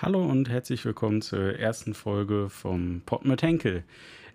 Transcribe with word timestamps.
Hallo 0.00 0.24
und 0.24 0.48
herzlich 0.48 0.84
willkommen 0.84 1.22
zur 1.22 1.58
ersten 1.58 1.92
Folge 1.92 2.50
vom 2.50 3.02
Pop 3.04 3.24
mit 3.24 3.42
Henkel. 3.42 3.82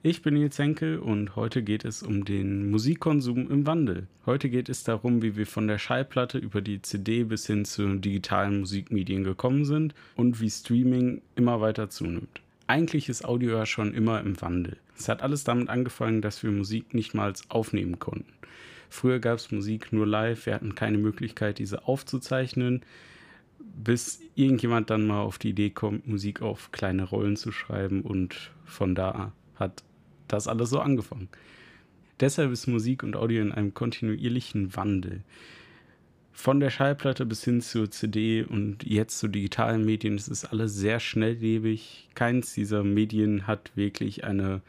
Ich 0.01 0.21
bin 0.21 0.33
Nils 0.33 0.59
Henkel 0.59 0.99
und 0.99 1.37
heute 1.37 1.63
geht 1.63 1.85
es 1.85 2.03
um 2.03 2.25
den 2.25 2.69
Musikkonsum 2.69 3.49
im 3.49 3.65
Wandel. 3.65 4.07
Heute 4.25 4.49
geht 4.49 4.67
es 4.67 4.83
darum, 4.83 5.21
wie 5.21 5.37
wir 5.37 5.47
von 5.47 5.69
der 5.69 5.77
Schallplatte 5.77 6.37
über 6.37 6.59
die 6.59 6.81
CD 6.81 7.23
bis 7.23 7.47
hin 7.47 7.63
zu 7.63 7.95
digitalen 7.95 8.59
Musikmedien 8.59 9.23
gekommen 9.23 9.63
sind 9.63 9.95
und 10.17 10.41
wie 10.41 10.49
Streaming 10.49 11.21
immer 11.37 11.61
weiter 11.61 11.89
zunimmt. 11.89 12.41
Eigentlich 12.67 13.07
ist 13.07 13.23
Audio 13.23 13.51
ja 13.51 13.65
schon 13.65 13.93
immer 13.93 14.19
im 14.19 14.41
Wandel. 14.41 14.75
Es 14.97 15.07
hat 15.07 15.23
alles 15.23 15.45
damit 15.45 15.69
angefangen, 15.69 16.21
dass 16.21 16.43
wir 16.43 16.51
Musik 16.51 16.93
nicht 16.93 17.13
mal 17.13 17.31
aufnehmen 17.47 17.99
konnten. 17.99 18.33
Früher 18.89 19.19
gab 19.19 19.37
es 19.37 19.49
Musik 19.49 19.93
nur 19.93 20.05
live, 20.05 20.45
wir 20.45 20.55
hatten 20.55 20.75
keine 20.75 20.97
Möglichkeit, 20.97 21.57
diese 21.57 21.87
aufzuzeichnen 21.87 22.81
bis 23.59 24.19
irgendjemand 24.35 24.89
dann 24.89 25.05
mal 25.07 25.21
auf 25.21 25.37
die 25.37 25.49
Idee 25.49 25.69
kommt, 25.69 26.07
Musik 26.07 26.41
auf 26.41 26.71
kleine 26.71 27.03
Rollen 27.03 27.35
zu 27.35 27.51
schreiben 27.51 28.01
und 28.01 28.51
von 28.65 28.95
da 28.95 29.33
hat 29.55 29.83
das 30.27 30.47
alles 30.47 30.69
so 30.69 30.79
angefangen. 30.79 31.29
Deshalb 32.19 32.51
ist 32.51 32.67
Musik 32.67 33.03
und 33.03 33.15
Audio 33.15 33.41
in 33.41 33.51
einem 33.51 33.73
kontinuierlichen 33.73 34.75
Wandel. 34.75 35.23
Von 36.31 36.59
der 36.59 36.69
Schallplatte 36.69 37.25
bis 37.25 37.43
hin 37.43 37.61
zur 37.61 37.91
CD 37.91 38.43
und 38.43 38.83
jetzt 38.83 39.19
zu 39.19 39.27
digitalen 39.27 39.85
Medien, 39.85 40.15
es 40.15 40.27
ist 40.27 40.45
alles 40.45 40.73
sehr 40.73 40.99
schnelllebig. 40.99 42.09
Keins 42.15 42.53
dieser 42.53 42.83
Medien 42.83 43.45
hat 43.45 43.71
wirklich 43.75 44.23
eine 44.23 44.61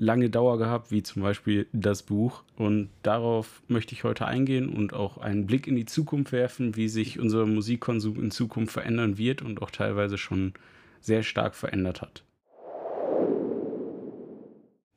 lange 0.00 0.30
Dauer 0.30 0.58
gehabt, 0.58 0.90
wie 0.90 1.02
zum 1.02 1.22
Beispiel 1.22 1.66
das 1.72 2.02
Buch. 2.02 2.42
Und 2.56 2.88
darauf 3.02 3.62
möchte 3.68 3.94
ich 3.94 4.02
heute 4.02 4.26
eingehen 4.26 4.70
und 4.70 4.94
auch 4.94 5.18
einen 5.18 5.46
Blick 5.46 5.66
in 5.66 5.76
die 5.76 5.84
Zukunft 5.84 6.32
werfen, 6.32 6.74
wie 6.74 6.88
sich 6.88 7.20
unser 7.20 7.46
Musikkonsum 7.46 8.20
in 8.20 8.30
Zukunft 8.30 8.72
verändern 8.72 9.18
wird 9.18 9.42
und 9.42 9.60
auch 9.62 9.70
teilweise 9.70 10.16
schon 10.16 10.54
sehr 11.00 11.22
stark 11.22 11.54
verändert 11.54 12.00
hat. 12.00 12.24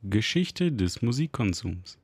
Geschichte 0.02 0.72
des 0.72 1.02
Musikkonsums. 1.02 1.98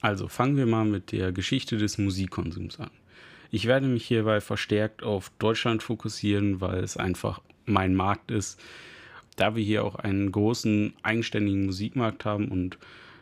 Also 0.00 0.28
fangen 0.28 0.56
wir 0.56 0.66
mal 0.66 0.84
mit 0.84 1.12
der 1.12 1.32
Geschichte 1.32 1.76
des 1.76 1.98
Musikkonsums 1.98 2.78
an. 2.78 2.90
Ich 3.50 3.66
werde 3.66 3.86
mich 3.86 4.06
hierbei 4.06 4.40
verstärkt 4.40 5.02
auf 5.02 5.30
Deutschland 5.38 5.82
fokussieren, 5.82 6.60
weil 6.60 6.82
es 6.82 6.96
einfach 6.96 7.40
mein 7.64 7.94
Markt 7.94 8.30
ist 8.30 8.60
da 9.36 9.54
wir 9.54 9.62
hier 9.62 9.84
auch 9.84 9.96
einen 9.96 10.32
großen 10.32 10.94
eigenständigen 11.02 11.66
Musikmarkt 11.66 12.24
haben 12.24 12.48
und 12.48 12.78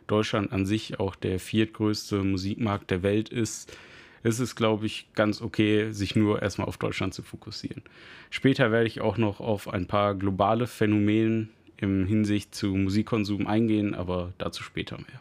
Deutschland 0.06 0.52
an 0.52 0.66
sich 0.66 1.00
auch 1.00 1.16
der 1.16 1.40
viertgrößte 1.40 2.22
Musikmarkt 2.22 2.90
der 2.90 3.02
Welt 3.02 3.28
ist, 3.28 3.76
ist 4.22 4.38
es, 4.38 4.56
glaube 4.56 4.86
ich, 4.86 5.08
ganz 5.14 5.42
okay, 5.42 5.90
sich 5.90 6.16
nur 6.16 6.42
erstmal 6.42 6.66
auf 6.66 6.78
Deutschland 6.78 7.12
zu 7.14 7.22
fokussieren. 7.22 7.82
Später 8.30 8.72
werde 8.72 8.86
ich 8.86 9.00
auch 9.00 9.18
noch 9.18 9.40
auf 9.40 9.68
ein 9.68 9.86
paar 9.86 10.14
globale 10.14 10.66
Phänomene 10.66 11.48
im 11.76 12.06
Hinsicht 12.06 12.54
zu 12.54 12.68
Musikkonsum 12.68 13.46
eingehen, 13.46 13.94
aber 13.94 14.32
dazu 14.38 14.62
später 14.62 14.96
mehr. 14.96 15.20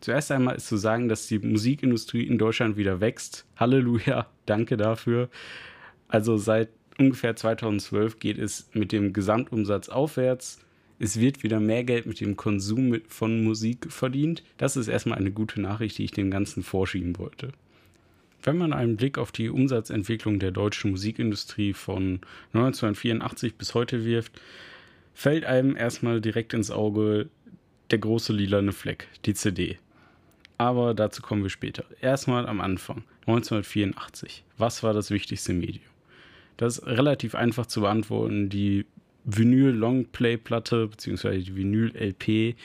Zuerst 0.00 0.30
einmal 0.30 0.56
ist 0.56 0.68
zu 0.68 0.76
sagen, 0.76 1.08
dass 1.08 1.26
die 1.26 1.38
Musikindustrie 1.38 2.24
in 2.24 2.38
Deutschland 2.38 2.76
wieder 2.76 3.00
wächst. 3.00 3.46
Halleluja, 3.56 4.26
danke 4.46 4.76
dafür. 4.76 5.30
Also 6.08 6.36
seit 6.36 6.68
ungefähr 6.98 7.36
2012 7.36 8.18
geht 8.18 8.38
es 8.38 8.68
mit 8.72 8.92
dem 8.92 9.12
Gesamtumsatz 9.12 9.88
aufwärts. 9.88 10.60
Es 10.98 11.18
wird 11.18 11.42
wieder 11.42 11.60
mehr 11.60 11.84
Geld 11.84 12.06
mit 12.06 12.20
dem 12.20 12.36
Konsum 12.36 13.00
von 13.08 13.42
Musik 13.42 13.92
verdient. 13.92 14.42
Das 14.58 14.76
ist 14.76 14.88
erstmal 14.88 15.18
eine 15.18 15.32
gute 15.32 15.60
Nachricht, 15.60 15.98
die 15.98 16.04
ich 16.04 16.12
dem 16.12 16.30
Ganzen 16.30 16.62
vorschieben 16.62 17.18
wollte. 17.18 17.52
Wenn 18.42 18.58
man 18.58 18.72
einen 18.72 18.96
Blick 18.96 19.16
auf 19.16 19.32
die 19.32 19.48
Umsatzentwicklung 19.48 20.38
der 20.38 20.50
deutschen 20.50 20.90
Musikindustrie 20.90 21.72
von 21.72 22.20
1984 22.52 23.56
bis 23.56 23.74
heute 23.74 24.04
wirft, 24.04 24.40
fällt 25.14 25.44
einem 25.44 25.76
erstmal 25.76 26.20
direkt 26.20 26.52
ins 26.52 26.70
Auge 26.70 27.30
der 27.90 27.98
große 27.98 28.32
lilane 28.32 28.72
Fleck, 28.72 29.08
die 29.24 29.34
CD. 29.34 29.78
Aber 30.58 30.94
dazu 30.94 31.22
kommen 31.22 31.42
wir 31.42 31.50
später. 31.50 31.84
Erstmal 32.00 32.46
am 32.46 32.60
Anfang, 32.60 33.04
1984. 33.26 34.44
Was 34.58 34.82
war 34.82 34.92
das 34.92 35.10
wichtigste 35.10 35.52
Medium? 35.52 35.93
Das 36.56 36.78
ist 36.78 36.86
relativ 36.86 37.34
einfach 37.34 37.66
zu 37.66 37.80
beantworten. 37.82 38.48
Die 38.48 38.86
Vinyl-Longplay-Platte 39.24 40.88
bzw. 40.88 41.38
die 41.38 41.56
Vinyl-LP 41.56 42.56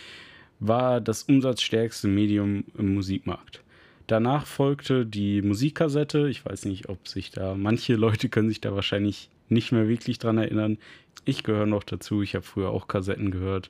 war 0.60 1.02
das 1.02 1.24
umsatzstärkste 1.24 2.08
Medium 2.08 2.66
im 2.78 2.94
Musikmarkt. 2.94 3.64
Danach 4.08 4.46
folgte 4.46 5.06
die 5.06 5.42
Musikkassette. 5.42 6.30
Ich 6.30 6.44
weiß 6.46 6.66
nicht, 6.66 6.90
ob 6.90 7.08
sich 7.08 7.32
da 7.32 7.56
manche 7.56 7.96
Leute 7.96 8.28
können 8.30 8.50
sich 8.50 8.60
da 8.60 8.76
wahrscheinlich 8.76 9.30
nicht 9.50 9.72
mehr 9.72 9.88
wirklich 9.88 10.20
dran 10.20 10.38
erinnern. 10.38 10.78
Ich 11.26 11.44
gehöre 11.44 11.66
noch 11.66 11.84
dazu. 11.84 12.22
Ich 12.22 12.36
habe 12.36 12.46
früher 12.46 12.70
auch 12.70 12.88
Kassetten 12.88 13.32
gehört. 13.32 13.70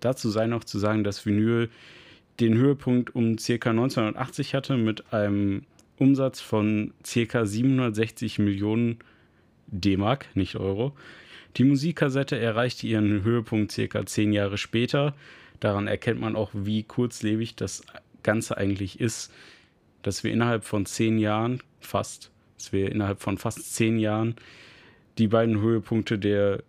Dazu 0.00 0.30
sei 0.30 0.46
noch 0.46 0.64
zu 0.64 0.78
sagen, 0.78 1.04
dass 1.04 1.24
Vinyl 1.26 1.68
den 2.40 2.56
Höhepunkt 2.56 3.14
um 3.14 3.36
ca. 3.36 3.70
1980 3.70 4.54
hatte 4.54 4.76
mit 4.76 5.12
einem 5.12 5.62
Umsatz 5.98 6.40
von 6.40 6.92
ca. 7.02 7.46
760 7.46 8.38
Millionen 8.38 8.98
D-Mark, 9.72 10.26
nicht 10.34 10.56
Euro. 10.56 10.92
Die 11.56 11.64
Musikkassette 11.64 12.38
erreichte 12.38 12.86
ihren 12.86 13.24
Höhepunkt 13.24 13.72
circa 13.72 14.06
zehn 14.06 14.32
Jahre 14.32 14.56
später. 14.56 15.14
Daran 15.60 15.86
erkennt 15.86 16.20
man 16.20 16.36
auch, 16.36 16.50
wie 16.54 16.82
kurzlebig 16.82 17.56
das 17.56 17.82
Ganze 18.22 18.56
eigentlich 18.56 19.00
ist, 19.00 19.32
dass 20.02 20.24
wir 20.24 20.32
innerhalb 20.32 20.64
von 20.64 20.86
zehn 20.86 21.18
Jahren, 21.18 21.62
fast, 21.80 22.30
dass 22.56 22.72
wir 22.72 22.90
innerhalb 22.90 23.20
von 23.20 23.38
fast 23.38 23.74
zehn 23.74 23.98
Jahren 23.98 24.36
die 25.18 25.28
beiden 25.28 25.60
Höhepunkte 25.60 26.18
der 26.18 26.62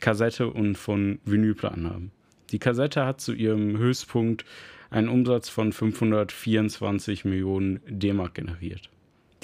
Kassette 0.00 0.48
und 0.48 0.76
von 0.76 1.18
Vinylplatten 1.24 1.88
haben. 1.88 2.10
Die 2.50 2.58
Kassette 2.58 3.06
hat 3.06 3.20
zu 3.20 3.32
ihrem 3.32 3.78
Höchstpunkt 3.78 4.44
einen 4.90 5.08
Umsatz 5.08 5.48
von 5.48 5.72
524 5.72 7.24
Millionen 7.24 7.80
D-Mark 7.86 8.34
generiert. 8.34 8.90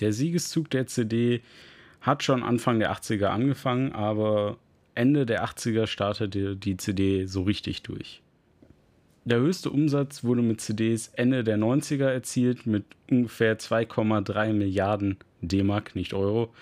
Der 0.00 0.12
Siegeszug 0.12 0.70
der 0.70 0.86
CD 0.86 1.40
hat 2.00 2.22
schon 2.22 2.42
Anfang 2.42 2.78
der 2.78 2.92
80er 2.92 3.26
angefangen, 3.26 3.92
aber 3.92 4.58
Ende 4.94 5.26
der 5.26 5.44
80er 5.44 5.86
startete 5.86 6.56
die 6.56 6.76
CD 6.76 7.26
so 7.26 7.42
richtig 7.42 7.82
durch. 7.82 8.22
Der 9.24 9.38
höchste 9.38 9.70
Umsatz 9.70 10.24
wurde 10.24 10.42
mit 10.42 10.60
CDs 10.60 11.08
Ende 11.08 11.44
der 11.44 11.58
90er 11.58 12.06
erzielt 12.06 12.66
mit 12.66 12.84
ungefähr 13.10 13.58
2,3 13.58 14.52
Milliarden 14.54 15.18
D-Mark, 15.42 15.94
nicht 15.94 16.14
Euro. 16.14 16.52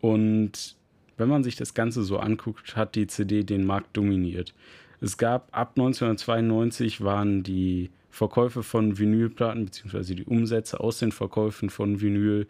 Und 0.00 0.76
wenn 1.16 1.28
man 1.28 1.44
sich 1.44 1.54
das 1.54 1.74
Ganze 1.74 2.02
so 2.02 2.18
anguckt, 2.18 2.76
hat 2.76 2.96
die 2.96 3.06
CD 3.06 3.44
den 3.44 3.64
Markt 3.64 3.96
dominiert. 3.96 4.54
Es 5.00 5.16
gab 5.16 5.48
ab 5.56 5.70
1992 5.76 7.02
waren 7.02 7.42
die 7.42 7.90
Verkäufe 8.10 8.62
von 8.62 8.98
Vinylplatten 8.98 9.66
bzw. 9.66 10.14
die 10.14 10.24
Umsätze 10.24 10.80
aus 10.80 10.98
den 10.98 11.12
Verkäufen 11.12 11.70
von 11.70 12.00
Vinyl 12.00 12.46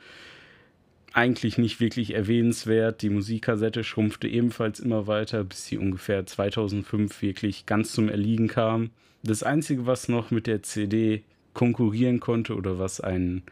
eigentlich 1.12 1.58
nicht 1.58 1.80
wirklich 1.80 2.14
erwähnenswert. 2.14 3.02
Die 3.02 3.10
Musikkassette 3.10 3.84
schrumpfte 3.84 4.28
ebenfalls 4.28 4.80
immer 4.80 5.06
weiter, 5.06 5.44
bis 5.44 5.66
sie 5.66 5.78
ungefähr 5.78 6.26
2005 6.26 7.22
wirklich 7.22 7.66
ganz 7.66 7.92
zum 7.92 8.08
Erliegen 8.08 8.48
kam. 8.48 8.90
Das 9.22 9.42
Einzige, 9.42 9.86
was 9.86 10.08
noch 10.08 10.30
mit 10.30 10.46
der 10.46 10.62
CD 10.62 11.22
konkurrieren 11.52 12.20
konnte 12.20 12.54
oder 12.54 12.78
was 12.78 13.00
einen 13.00 13.42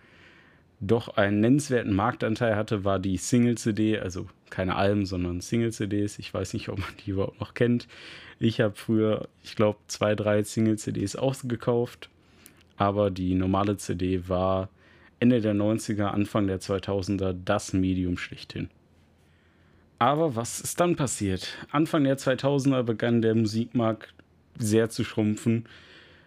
doch 0.80 1.16
einen 1.16 1.40
nennenswerten 1.40 1.92
Marktanteil 1.92 2.54
hatte, 2.54 2.84
war 2.84 3.00
die 3.00 3.16
Single-CD, 3.16 3.98
also 3.98 4.26
keine 4.48 4.76
Alben, 4.76 5.06
sondern 5.06 5.40
Single-CDs. 5.40 6.18
Ich 6.20 6.32
weiß 6.32 6.52
nicht, 6.54 6.68
ob 6.68 6.78
man 6.78 6.88
die 7.04 7.10
überhaupt 7.10 7.40
noch 7.40 7.54
kennt. 7.54 7.88
Ich 8.38 8.60
habe 8.60 8.74
früher, 8.76 9.28
ich 9.42 9.56
glaube, 9.56 9.78
zwei, 9.88 10.14
drei 10.14 10.44
Single-CDs 10.44 11.16
ausgekauft, 11.16 12.08
aber 12.76 13.10
die 13.10 13.34
normale 13.34 13.76
CD 13.76 14.28
war 14.28 14.68
Ende 15.20 15.40
der 15.40 15.54
90er, 15.54 16.06
Anfang 16.06 16.46
der 16.46 16.60
2000er 16.60 17.34
das 17.44 17.72
Medium 17.72 18.16
schlichthin. 18.16 18.68
Aber 19.98 20.36
was 20.36 20.60
ist 20.60 20.78
dann 20.78 20.94
passiert? 20.94 21.56
Anfang 21.70 22.04
der 22.04 22.18
2000er 22.18 22.84
begann 22.84 23.20
der 23.20 23.34
Musikmarkt 23.34 24.14
sehr 24.56 24.90
zu 24.90 25.02
schrumpfen. 25.02 25.64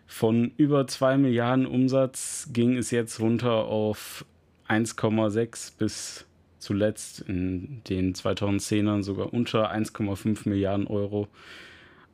Von 0.08 0.52
über 0.58 0.88
2 0.88 1.18
Milliarden 1.18 1.66
Umsatz 1.66 2.50
ging 2.52 2.76
es 2.78 2.92
jetzt 2.92 3.22
runter 3.22 3.66
auf 3.66 4.26
1,6 4.68 5.78
bis 5.78 6.26
zuletzt 6.60 7.22
in 7.22 7.82
den 7.90 8.14
2010ern 8.14 9.04
sogar 9.04 9.34
unter 9.34 9.74
1,5 9.74 10.50
Milliarden 10.50 10.88
Euro. 10.88 11.30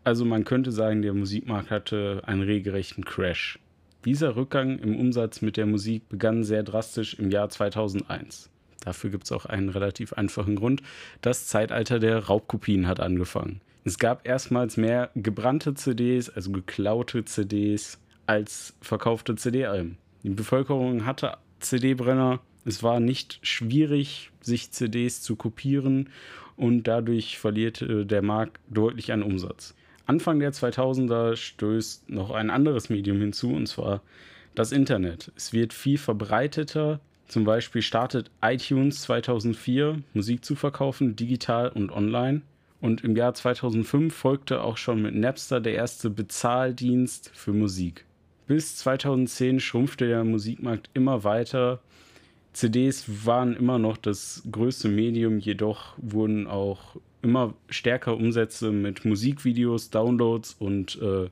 Also 0.04 0.26
man 0.26 0.46
könnte 0.46 0.72
sagen, 0.72 1.02
der 1.02 1.14
Musikmarkt 1.14 1.72
hatte 1.72 2.22
einen 2.26 2.44
regelrechten 2.44 3.04
Crash. 3.04 3.60
Dieser 4.08 4.38
Rückgang 4.38 4.80
im 4.80 4.96
Umsatz 4.96 5.42
mit 5.42 5.58
der 5.58 5.66
Musik 5.66 6.08
begann 6.08 6.46
sehr 6.46 6.64
drastisch 6.64 7.16
im 7.16 7.30
Jahr 7.30 7.50
2001. 7.50 8.50
Dafür 8.80 9.10
gibt 9.10 9.26
es 9.26 9.34
auch 9.34 9.46
einen 9.46 9.68
relativ 9.68 10.14
einfachen 10.14 10.56
Grund. 10.56 10.82
Das 11.20 11.48
Zeitalter 11.48 12.00
der 12.00 12.20
Raubkopien 12.20 12.88
hat 12.88 13.02
angefangen. 13.02 13.60
Es 13.84 14.00
gab 14.00 14.26
erstmals 14.26 14.78
mehr 14.78 15.12
gebrannte 15.16 15.74
CDs, 15.74 16.30
also 16.30 16.54
geklaute 16.54 17.26
CDs, 17.26 18.00
als 18.28 18.78
verkaufte 18.80 19.36
CD-Alben. 19.36 19.98
Die 20.24 20.30
Bevölkerung 20.30 21.06
hatte 21.06 21.34
CD-Brenner, 21.60 22.40
Es 22.64 22.84
war 22.84 23.02
nicht 23.02 23.40
schwierig, 23.42 24.32
sich 24.40 24.72
CDs 24.72 25.22
zu 25.22 25.36
kopieren 25.36 26.12
und 26.56 26.84
dadurch 26.84 27.40
verlierte 27.40 28.06
der 28.06 28.22
Markt 28.22 28.62
deutlich 28.70 29.12
an 29.12 29.22
Umsatz. 29.22 29.76
Anfang 30.08 30.40
der 30.40 30.54
2000er 30.54 31.36
stößt 31.36 32.10
noch 32.10 32.32
ein 32.32 32.50
anderes 32.50 32.90
Medium 32.90 33.20
hinzu, 33.20 33.54
und 33.54 33.68
zwar 33.68 34.02
das 34.56 34.72
Internet. 34.72 35.32
Es 35.36 35.52
wird 35.52 35.74
viel 35.74 35.98
verbreiteter. 35.98 37.02
Zum 37.28 37.44
Beispiel 37.44 37.82
startet 37.82 38.32
iTunes 38.42 39.02
2004 39.02 40.02
Musik 40.14 40.46
zu 40.46 40.56
verkaufen, 40.56 41.18
digital 41.18 41.70
und 41.70 41.92
online. 41.92 42.42
Und 42.80 43.04
im 43.04 43.18
Jahr 43.18 43.34
2005 43.34 44.16
folgte 44.16 44.62
auch 44.62 44.78
schon 44.78 45.02
mit 45.02 45.14
Napster 45.14 45.60
der 45.60 45.74
erste 45.74 46.10
Bezahldienst 46.10 47.32
für 47.34 47.52
Musik. 47.52 48.06
Bis 48.48 48.78
2010 48.78 49.60
schrumpfte 49.60 50.08
der 50.08 50.24
Musikmarkt 50.24 50.90
immer 50.94 51.26
weiter. 51.26 51.82
CDs 52.54 53.26
waren 53.26 53.58
immer 53.58 53.78
noch 53.78 53.98
das 53.98 54.42
größte 54.50 54.88
Medium, 54.88 55.40
jedoch 55.40 55.96
wurden 55.98 56.48
auch 56.48 56.96
immer 57.22 57.54
stärker 57.70 58.16
Umsätze 58.16 58.72
mit 58.72 59.06
Musikvideos, 59.06 59.90
Downloads 59.90 60.56
und 60.60 61.00
äh, 61.02 61.30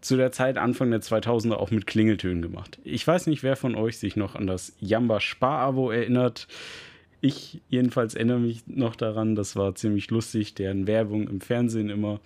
zu 0.00 0.16
der 0.16 0.32
Zeit 0.32 0.58
Anfang 0.58 0.90
der 0.90 1.00
2000er 1.00 1.54
auch 1.54 1.70
mit 1.70 1.86
Klingeltönen 1.86 2.42
gemacht. 2.42 2.78
Ich 2.84 3.06
weiß 3.06 3.26
nicht, 3.26 3.42
wer 3.42 3.56
von 3.56 3.74
euch 3.74 3.98
sich 3.98 4.16
noch 4.16 4.36
an 4.36 4.46
das 4.46 4.74
Jamba 4.80 5.20
Spar-Abo 5.20 5.90
erinnert. 5.90 6.46
Ich 7.20 7.60
jedenfalls 7.68 8.14
erinnere 8.14 8.38
mich 8.38 8.62
noch 8.68 8.94
daran, 8.94 9.34
das 9.34 9.56
war 9.56 9.74
ziemlich 9.74 10.10
lustig, 10.10 10.54
deren 10.54 10.86
Werbung 10.86 11.28
im 11.28 11.40
Fernsehen 11.40 11.90
immer. 11.90 12.20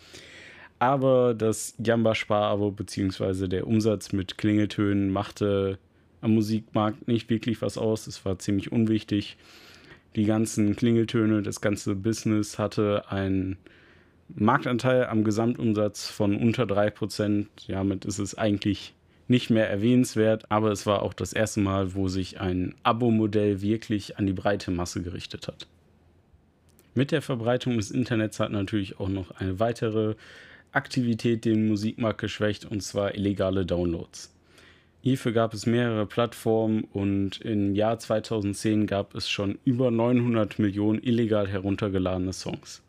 Aber 0.78 1.32
das 1.32 1.74
Jamba 1.78 2.14
Spar-Abo 2.14 2.72
bzw. 2.72 3.48
der 3.48 3.66
Umsatz 3.66 4.12
mit 4.12 4.36
Klingeltönen 4.36 5.10
machte 5.10 5.78
am 6.20 6.34
Musikmarkt 6.34 7.08
nicht 7.08 7.30
wirklich 7.30 7.62
was 7.62 7.78
aus. 7.78 8.06
Es 8.06 8.24
war 8.24 8.38
ziemlich 8.38 8.70
unwichtig. 8.70 9.36
Die 10.14 10.24
ganzen 10.24 10.76
Klingeltöne, 10.76 11.42
das 11.42 11.60
ganze 11.60 11.94
Business 11.94 12.58
hatte 12.58 13.10
einen 13.10 13.56
Marktanteil 14.28 15.06
am 15.06 15.24
Gesamtumsatz 15.24 16.08
von 16.08 16.36
unter 16.36 16.64
3%. 16.64 17.46
Damit 17.68 18.04
ist 18.04 18.18
es 18.18 18.36
eigentlich 18.36 18.94
nicht 19.28 19.50
mehr 19.50 19.70
erwähnenswert, 19.70 20.50
aber 20.50 20.70
es 20.70 20.84
war 20.84 21.02
auch 21.02 21.14
das 21.14 21.32
erste 21.32 21.60
Mal, 21.60 21.94
wo 21.94 22.08
sich 22.08 22.40
ein 22.40 22.74
Abo-Modell 22.82 23.62
wirklich 23.62 24.18
an 24.18 24.26
die 24.26 24.32
breite 24.32 24.70
Masse 24.70 25.02
gerichtet 25.02 25.48
hat. 25.48 25.66
Mit 26.94 27.10
der 27.10 27.22
Verbreitung 27.22 27.78
des 27.78 27.90
Internets 27.90 28.38
hat 28.38 28.52
natürlich 28.52 29.00
auch 29.00 29.08
noch 29.08 29.30
eine 29.30 29.58
weitere 29.58 30.14
Aktivität 30.72 31.46
den 31.46 31.68
Musikmarkt 31.68 32.20
geschwächt, 32.20 32.66
und 32.66 32.82
zwar 32.82 33.14
illegale 33.14 33.64
Downloads. 33.64 34.30
Hierfür 35.02 35.32
gab 35.32 35.52
es 35.52 35.66
mehrere 35.66 36.06
Plattformen 36.06 36.84
und 36.84 37.40
im 37.40 37.74
Jahr 37.74 37.98
2010 37.98 38.86
gab 38.86 39.16
es 39.16 39.28
schon 39.28 39.58
über 39.64 39.90
900 39.90 40.60
Millionen 40.60 41.02
illegal 41.02 41.48
heruntergeladene 41.48 42.32
Songs. 42.32 42.82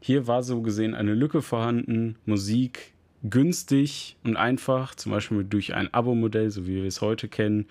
Hier 0.00 0.26
war 0.26 0.42
so 0.42 0.60
gesehen 0.60 0.96
eine 0.96 1.14
Lücke 1.14 1.42
vorhanden, 1.42 2.16
Musik 2.26 2.92
günstig 3.22 4.16
und 4.24 4.36
einfach, 4.36 4.96
zum 4.96 5.12
Beispiel 5.12 5.44
durch 5.44 5.72
ein 5.72 5.92
Abo-Modell, 5.94 6.50
so 6.50 6.66
wie 6.66 6.76
wir 6.76 6.84
es 6.84 7.00
heute 7.00 7.28
kennen, 7.28 7.66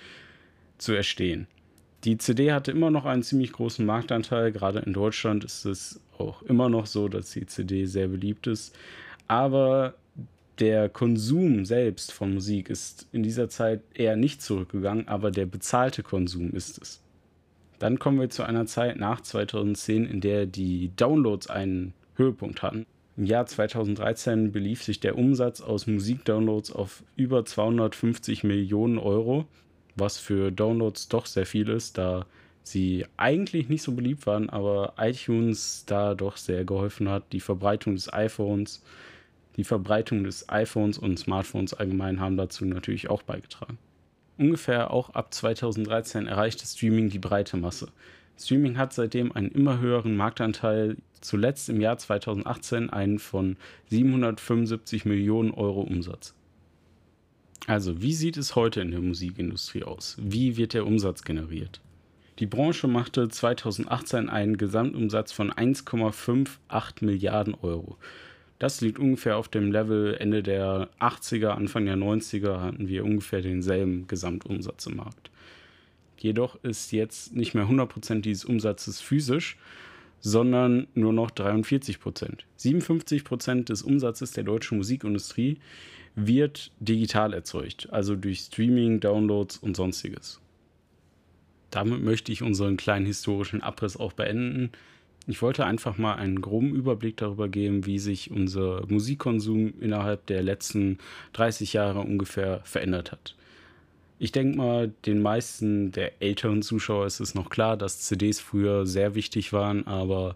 zu 0.77 0.93
erstehen. 0.93 1.47
Die 2.05 2.17
CD 2.17 2.53
hatte 2.53 2.71
immer 2.71 2.91
noch 2.91 3.03
einen 3.03 3.23
ziemlich 3.23 3.51
großen 3.51 3.85
Marktanteil. 3.85 4.53
Gerade 4.53 4.79
in 4.79 4.93
Deutschland 4.93 5.43
ist 5.43 5.65
es 5.65 5.99
auch 6.17 6.43
immer 6.43 6.69
noch 6.69 6.85
so, 6.85 7.09
dass 7.09 7.31
die 7.31 7.45
CD 7.45 7.85
sehr 7.85 8.07
beliebt 8.07 8.47
ist. 8.47 8.73
Aber 9.27 9.95
der 10.59 10.89
Konsum 10.89 11.65
selbst 11.65 12.11
von 12.11 12.33
Musik 12.33 12.69
ist 12.69 13.07
in 13.11 13.23
dieser 13.23 13.49
Zeit 13.49 13.81
eher 13.93 14.15
nicht 14.15 14.41
zurückgegangen, 14.41 15.07
aber 15.07 15.31
der 15.31 15.45
bezahlte 15.45 16.03
Konsum 16.03 16.51
ist 16.51 16.81
es. 16.81 17.01
Dann 17.79 17.99
kommen 17.99 18.19
wir 18.19 18.29
zu 18.29 18.43
einer 18.43 18.65
Zeit 18.65 18.97
nach 18.97 19.21
2010, 19.21 20.05
in 20.05 20.21
der 20.21 20.45
die 20.45 20.91
Downloads 20.95 21.49
einen 21.49 21.93
Höhepunkt 22.15 22.61
hatten. 22.61 22.85
Im 23.17 23.25
Jahr 23.25 23.45
2013 23.45 24.51
belief 24.51 24.83
sich 24.83 24.99
der 24.99 25.17
Umsatz 25.17 25.61
aus 25.61 25.87
Musikdownloads 25.87 26.71
auf 26.71 27.03
über 27.15 27.45
250 27.45 28.43
Millionen 28.43 28.97
Euro, 28.97 29.45
was 29.95 30.17
für 30.17 30.51
Downloads 30.51 31.07
doch 31.07 31.25
sehr 31.25 31.45
viel 31.45 31.69
ist, 31.69 31.97
da 31.97 32.25
sie 32.63 33.05
eigentlich 33.15 33.69
nicht 33.69 33.83
so 33.83 33.93
beliebt 33.93 34.25
waren, 34.25 34.49
aber 34.49 34.93
iTunes 34.97 35.83
da 35.85 36.15
doch 36.15 36.37
sehr 36.37 36.65
geholfen 36.65 37.09
hat. 37.09 37.31
Die 37.31 37.39
Verbreitung 37.39 37.95
des 37.95 38.11
iPhones, 38.11 38.83
die 39.57 39.63
Verbreitung 39.63 40.23
des 40.23 40.49
iPhones 40.49 40.97
und 40.97 41.17
Smartphones 41.17 41.73
allgemein 41.73 42.19
haben 42.19 42.37
dazu 42.37 42.65
natürlich 42.65 43.09
auch 43.09 43.23
beigetragen. 43.23 43.77
Ungefähr 44.37 44.91
auch 44.91 45.11
ab 45.11 45.33
2013 45.33 46.27
erreichte 46.27 46.65
Streaming 46.65 47.09
die 47.09 47.19
breite 47.19 47.57
Masse. 47.57 47.87
Streaming 48.37 48.77
hat 48.77 48.93
seitdem 48.93 49.31
einen 49.31 49.49
immer 49.49 49.79
höheren 49.79 50.17
Marktanteil, 50.17 50.97
zuletzt 51.21 51.69
im 51.69 51.79
Jahr 51.79 51.97
2018 51.97 52.89
einen 52.89 53.19
von 53.19 53.55
775 53.89 55.05
Millionen 55.05 55.51
Euro 55.51 55.81
Umsatz. 55.81 56.35
Also, 57.67 58.01
wie 58.01 58.13
sieht 58.13 58.37
es 58.37 58.55
heute 58.55 58.81
in 58.81 58.91
der 58.91 58.99
Musikindustrie 58.99 59.83
aus? 59.83 60.17
Wie 60.21 60.57
wird 60.57 60.73
der 60.73 60.85
Umsatz 60.85 61.23
generiert? 61.23 61.81
Die 62.37 62.45
Branche 62.45 62.87
machte 62.87 63.29
2018 63.29 64.29
einen 64.29 64.57
Gesamtumsatz 64.57 65.31
von 65.31 65.51
1,58 65.51 67.05
Milliarden 67.05 67.55
Euro. 67.55 67.97
Das 68.59 68.81
liegt 68.81 68.99
ungefähr 68.99 69.37
auf 69.37 69.49
dem 69.49 69.71
Level 69.71 70.15
Ende 70.15 70.41
der 70.41 70.89
80er, 70.99 71.49
Anfang 71.49 71.85
der 71.85 71.97
90er 71.97 72.61
hatten 72.61 72.87
wir 72.87 73.03
ungefähr 73.03 73.41
denselben 73.41 74.07
Gesamtumsatz 74.07 74.85
im 74.85 74.97
Markt. 74.97 75.29
Jedoch 76.17 76.57
ist 76.63 76.91
jetzt 76.91 77.35
nicht 77.35 77.53
mehr 77.53 77.65
100% 77.65 78.21
dieses 78.21 78.45
Umsatzes 78.45 79.01
physisch, 79.01 79.57
sondern 80.21 80.87
nur 80.95 81.13
noch 81.13 81.29
43% 81.31 82.39
57% 82.57 83.65
des 83.65 83.83
Umsatzes 83.83 84.31
der 84.31 84.43
deutschen 84.43 84.77
Musikindustrie 84.77 85.59
wird 86.15 86.71
digital 86.79 87.33
erzeugt, 87.33 87.89
also 87.91 88.15
durch 88.15 88.39
Streaming, 88.39 89.01
Downloads 89.01 89.57
und 89.57 89.75
sonstiges. 89.75 90.39
Damit 91.71 92.01
möchte 92.01 92.31
ich 92.31 92.41
unseren 92.41 92.77
kleinen 92.77 93.05
historischen 93.05 93.61
Abriss 93.61 93.97
auch 93.97 94.13
beenden. 94.13 94.71
Ich 95.27 95.41
wollte 95.41 95.65
einfach 95.65 95.97
mal 95.97 96.15
einen 96.15 96.39
groben 96.41 96.75
Überblick 96.75 97.17
darüber 97.17 97.49
geben, 97.49 97.85
wie 97.85 97.97
sich 97.97 98.29
unser 98.29 98.83
Musikkonsum 98.87 99.73
innerhalb 99.79 100.25
der 100.27 100.43
letzten 100.43 100.99
30 101.33 101.73
Jahre 101.73 102.01
ungefähr 102.01 102.61
verändert 102.63 103.11
hat. 103.11 103.35
Ich 104.19 104.31
denke 104.31 104.57
mal, 104.57 104.93
den 105.05 105.21
meisten 105.21 105.91
der 105.91 106.21
älteren 106.21 106.61
Zuschauer 106.61 107.05
ist 107.05 107.19
es 107.19 107.35
noch 107.35 107.49
klar, 107.49 107.75
dass 107.75 108.01
CDs 108.01 108.39
früher 108.39 108.85
sehr 108.85 109.15
wichtig 109.15 109.51
waren, 109.51 109.87
aber 109.87 110.35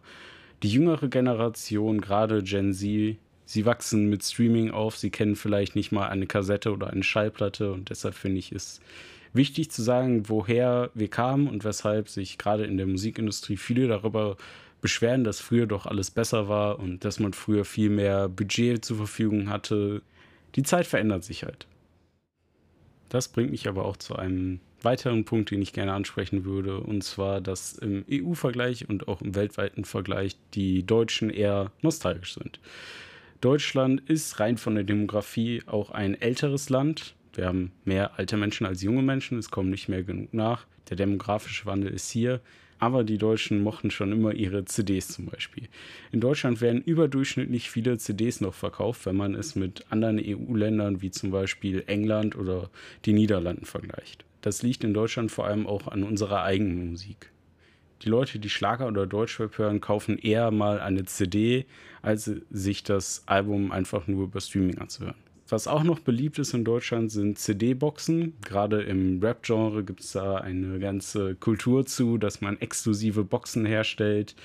die 0.63 0.69
jüngere 0.69 1.07
Generation, 1.07 2.01
gerade 2.01 2.43
Gen 2.43 2.73
Z, 2.73 3.17
sie 3.45 3.65
wachsen 3.65 4.09
mit 4.09 4.23
Streaming 4.23 4.71
auf, 4.71 4.97
sie 4.97 5.11
kennen 5.11 5.35
vielleicht 5.35 5.75
nicht 5.75 5.91
mal 5.91 6.09
eine 6.09 6.27
Kassette 6.27 6.73
oder 6.73 6.89
eine 6.89 7.03
Schallplatte 7.03 7.71
und 7.71 7.89
deshalb 7.89 8.15
finde 8.15 8.39
ich 8.39 8.51
es 8.51 8.81
wichtig 9.33 9.71
zu 9.71 9.81
sagen, 9.81 10.27
woher 10.27 10.89
wir 10.93 11.07
kamen 11.07 11.47
und 11.47 11.63
weshalb 11.63 12.09
sich 12.09 12.37
gerade 12.37 12.65
in 12.65 12.77
der 12.77 12.87
Musikindustrie 12.87 13.57
viele 13.57 13.87
darüber 13.87 14.35
beschweren, 14.81 15.23
dass 15.23 15.39
früher 15.39 15.67
doch 15.67 15.85
alles 15.85 16.11
besser 16.11 16.47
war 16.47 16.79
und 16.79 17.05
dass 17.05 17.19
man 17.19 17.33
früher 17.33 17.65
viel 17.65 17.89
mehr 17.89 18.29
Budget 18.29 18.83
zur 18.83 18.97
Verfügung 18.97 19.49
hatte. 19.49 20.01
Die 20.55 20.63
Zeit 20.63 20.87
verändert 20.87 21.23
sich 21.23 21.43
halt. 21.43 21.67
Das 23.09 23.27
bringt 23.27 23.51
mich 23.51 23.67
aber 23.67 23.85
auch 23.85 23.97
zu 23.97 24.15
einem 24.15 24.59
weiteren 24.81 25.25
Punkt, 25.25 25.51
den 25.51 25.61
ich 25.61 25.73
gerne 25.73 25.93
ansprechen 25.93 26.45
würde, 26.45 26.79
und 26.79 27.03
zwar, 27.03 27.41
dass 27.41 27.73
im 27.73 28.05
EU-Vergleich 28.09 28.87
und 28.87 29.07
auch 29.07 29.21
im 29.21 29.35
weltweiten 29.35 29.83
Vergleich 29.83 30.37
die 30.53 30.85
Deutschen 30.85 31.29
eher 31.29 31.71
nostalgisch 31.81 32.35
sind. 32.35 32.59
Deutschland 33.41 34.01
ist 34.09 34.39
rein 34.39 34.57
von 34.57 34.75
der 34.75 34.83
Demografie 34.83 35.63
auch 35.65 35.91
ein 35.91 36.19
älteres 36.19 36.69
Land. 36.69 37.15
Wir 37.33 37.47
haben 37.47 37.71
mehr 37.85 38.17
alte 38.17 38.37
Menschen 38.37 38.65
als 38.65 38.81
junge 38.81 39.01
Menschen, 39.01 39.37
es 39.37 39.49
kommen 39.49 39.69
nicht 39.69 39.89
mehr 39.89 40.03
genug 40.03 40.33
nach. 40.33 40.65
Der 40.89 40.97
demografische 40.97 41.65
Wandel 41.65 41.91
ist 41.91 42.09
hier 42.09 42.41
aber 42.79 43.03
die 43.03 43.17
Deutschen 43.17 43.61
mochten 43.61 43.91
schon 43.91 44.11
immer 44.11 44.33
ihre 44.33 44.65
CDs 44.65 45.09
zum 45.09 45.25
Beispiel. 45.25 45.67
In 46.11 46.21
Deutschland 46.21 46.61
werden 46.61 46.81
überdurchschnittlich 46.81 47.69
viele 47.69 47.97
CDs 47.97 48.41
noch 48.41 48.53
verkauft, 48.53 49.05
wenn 49.05 49.17
man 49.17 49.35
es 49.35 49.55
mit 49.55 49.85
anderen 49.89 50.19
EU-Ländern 50.19 51.01
wie 51.01 51.11
zum 51.11 51.31
Beispiel 51.31 51.83
England 51.87 52.37
oder 52.37 52.69
die 53.05 53.13
Niederlanden 53.13 53.65
vergleicht. 53.65 54.25
Das 54.41 54.63
liegt 54.63 54.83
in 54.83 54.93
Deutschland 54.93 55.31
vor 55.31 55.45
allem 55.45 55.67
auch 55.67 55.87
an 55.87 56.03
unserer 56.03 56.43
eigenen 56.43 56.91
Musik. 56.91 57.31
Die 58.03 58.09
Leute, 58.09 58.39
die 58.39 58.49
Schlager 58.49 58.87
oder 58.87 59.05
Deutschrap 59.05 59.57
hören, 59.57 59.81
kaufen 59.81 60.17
eher 60.17 60.51
mal 60.51 60.79
eine 60.79 61.03
CD, 61.03 61.65
als 62.01 62.31
sich 62.49 62.83
das 62.83 63.23
Album 63.25 63.73
einfach 63.73 64.07
nur 64.07 64.23
über 64.23 64.39
Streaming 64.39 64.77
anzuhören. 64.77 65.28
Was 65.49 65.67
auch 65.67 65.83
noch 65.83 65.99
beliebt 65.99 66.37
ist 66.37 66.53
in 66.53 66.63
Deutschland 66.63 67.11
sind 67.11 67.39
CD-Boxen. 67.39 68.33
Gerade 68.45 68.83
im 68.83 69.19
Rap-Genre 69.19 69.83
gibt 69.83 70.01
es 70.01 70.11
da 70.11 70.37
eine 70.37 70.79
ganze 70.79 71.33
Kultur 71.35 71.85
zu, 71.87 72.19
dass 72.19 72.41
man 72.41 72.61
exklusive 72.61 73.23
Boxen 73.23 73.65
herstellt 73.65 74.35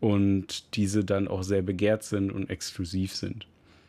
und 0.00 0.76
diese 0.76 1.04
dann 1.04 1.26
auch 1.26 1.42
sehr 1.42 1.62
begehrt 1.62 2.04
sind 2.04 2.30
und 2.30 2.50
exklusiv 2.50 3.14
sind. 3.14 3.46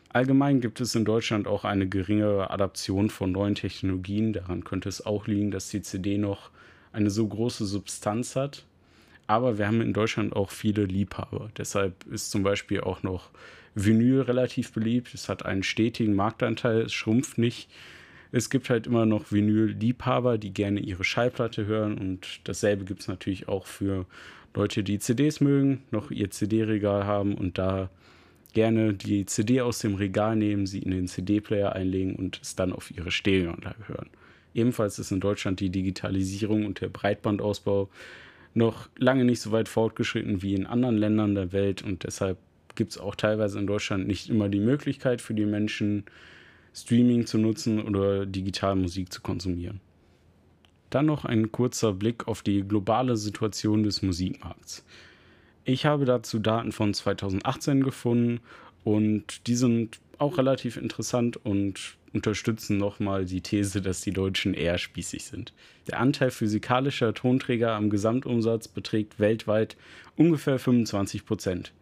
Allgemein 0.08 0.60
gibt 0.60 0.80
es 0.80 0.96
in 0.96 1.04
Deutschland 1.04 1.46
auch 1.46 1.64
eine 1.64 1.88
geringere 1.88 2.50
Adaption 2.50 3.10
von 3.10 3.30
neuen 3.30 3.54
Technologien. 3.54 4.32
Daran 4.32 4.64
könnte 4.64 4.88
es 4.88 5.06
auch 5.06 5.28
liegen, 5.28 5.52
dass 5.52 5.68
die 5.68 5.82
CD 5.82 6.18
noch 6.18 6.50
eine 6.92 7.10
so 7.10 7.28
große 7.28 7.64
Substanz 7.64 8.34
hat. 8.34 8.64
Aber 9.28 9.58
wir 9.58 9.68
haben 9.68 9.80
in 9.80 9.92
Deutschland 9.92 10.34
auch 10.34 10.50
viele 10.50 10.84
Liebhaber. 10.84 11.50
Deshalb 11.56 12.04
ist 12.08 12.32
zum 12.32 12.42
Beispiel 12.42 12.80
auch 12.80 13.04
noch 13.04 13.30
Vinyl 13.74 14.22
relativ 14.22 14.72
beliebt. 14.72 15.14
Es 15.14 15.28
hat 15.28 15.44
einen 15.44 15.62
stetigen 15.62 16.14
Marktanteil, 16.14 16.82
es 16.82 16.92
schrumpft 16.92 17.38
nicht. 17.38 17.68
Es 18.32 18.50
gibt 18.50 18.70
halt 18.70 18.86
immer 18.86 19.06
noch 19.06 19.32
Vinyl-Liebhaber, 19.32 20.38
die 20.38 20.52
gerne 20.52 20.80
ihre 20.80 21.04
Schallplatte 21.04 21.66
hören. 21.66 21.98
Und 21.98 22.40
dasselbe 22.44 22.84
gibt 22.84 23.00
es 23.00 23.08
natürlich 23.08 23.48
auch 23.48 23.66
für 23.66 24.06
Leute, 24.54 24.82
die 24.82 24.98
CDs 24.98 25.40
mögen, 25.40 25.82
noch 25.90 26.10
ihr 26.10 26.30
CD-Regal 26.30 27.04
haben 27.04 27.34
und 27.34 27.58
da 27.58 27.90
gerne 28.52 28.94
die 28.94 29.26
CD 29.26 29.60
aus 29.60 29.78
dem 29.78 29.94
Regal 29.94 30.36
nehmen, 30.36 30.66
sie 30.66 30.80
in 30.80 30.90
den 30.90 31.06
CD-Player 31.06 31.72
einlegen 31.72 32.16
und 32.16 32.40
es 32.42 32.56
dann 32.56 32.72
auf 32.72 32.90
ihre 32.90 33.10
Stereoanlage 33.10 33.88
hören. 33.88 34.10
Ebenfalls 34.54 34.98
ist 34.98 35.12
in 35.12 35.20
Deutschland 35.20 35.60
die 35.60 35.70
Digitalisierung 35.70 36.66
und 36.66 36.80
der 36.80 36.88
Breitbandausbau 36.88 37.88
noch 38.54 38.88
lange 38.96 39.24
nicht 39.24 39.40
so 39.40 39.52
weit 39.52 39.68
fortgeschritten 39.68 40.42
wie 40.42 40.54
in 40.54 40.66
anderen 40.66 40.96
Ländern 40.96 41.36
der 41.36 41.52
Welt 41.52 41.82
und 41.82 42.02
deshalb 42.02 42.38
gibt 42.80 42.92
es 42.92 42.98
auch 42.98 43.14
teilweise 43.14 43.58
in 43.58 43.66
Deutschland 43.66 44.06
nicht 44.06 44.30
immer 44.30 44.48
die 44.48 44.58
Möglichkeit 44.58 45.20
für 45.20 45.34
die 45.34 45.44
Menschen, 45.44 46.04
Streaming 46.72 47.26
zu 47.26 47.36
nutzen 47.36 47.82
oder 47.82 48.24
digital 48.24 48.74
Musik 48.74 49.12
zu 49.12 49.20
konsumieren. 49.20 49.82
Dann 50.88 51.04
noch 51.04 51.26
ein 51.26 51.52
kurzer 51.52 51.92
Blick 51.92 52.26
auf 52.26 52.40
die 52.40 52.62
globale 52.62 53.18
Situation 53.18 53.82
des 53.82 54.00
Musikmarkts. 54.00 54.82
Ich 55.64 55.84
habe 55.84 56.06
dazu 56.06 56.38
Daten 56.38 56.72
von 56.72 56.94
2018 56.94 57.82
gefunden 57.82 58.40
und 58.82 59.46
die 59.46 59.56
sind 59.56 60.00
auch 60.16 60.38
relativ 60.38 60.78
interessant 60.78 61.36
und 61.44 61.98
unterstützen 62.14 62.78
nochmal 62.78 63.26
die 63.26 63.42
These, 63.42 63.82
dass 63.82 64.00
die 64.00 64.12
Deutschen 64.12 64.54
eher 64.54 64.78
spießig 64.78 65.24
sind. 65.24 65.52
Der 65.86 66.00
Anteil 66.00 66.30
physikalischer 66.30 67.12
Tonträger 67.12 67.72
am 67.72 67.90
Gesamtumsatz 67.90 68.68
beträgt 68.68 69.20
weltweit 69.20 69.76
ungefähr 70.16 70.58
25 70.58 71.26
Prozent. 71.26 71.74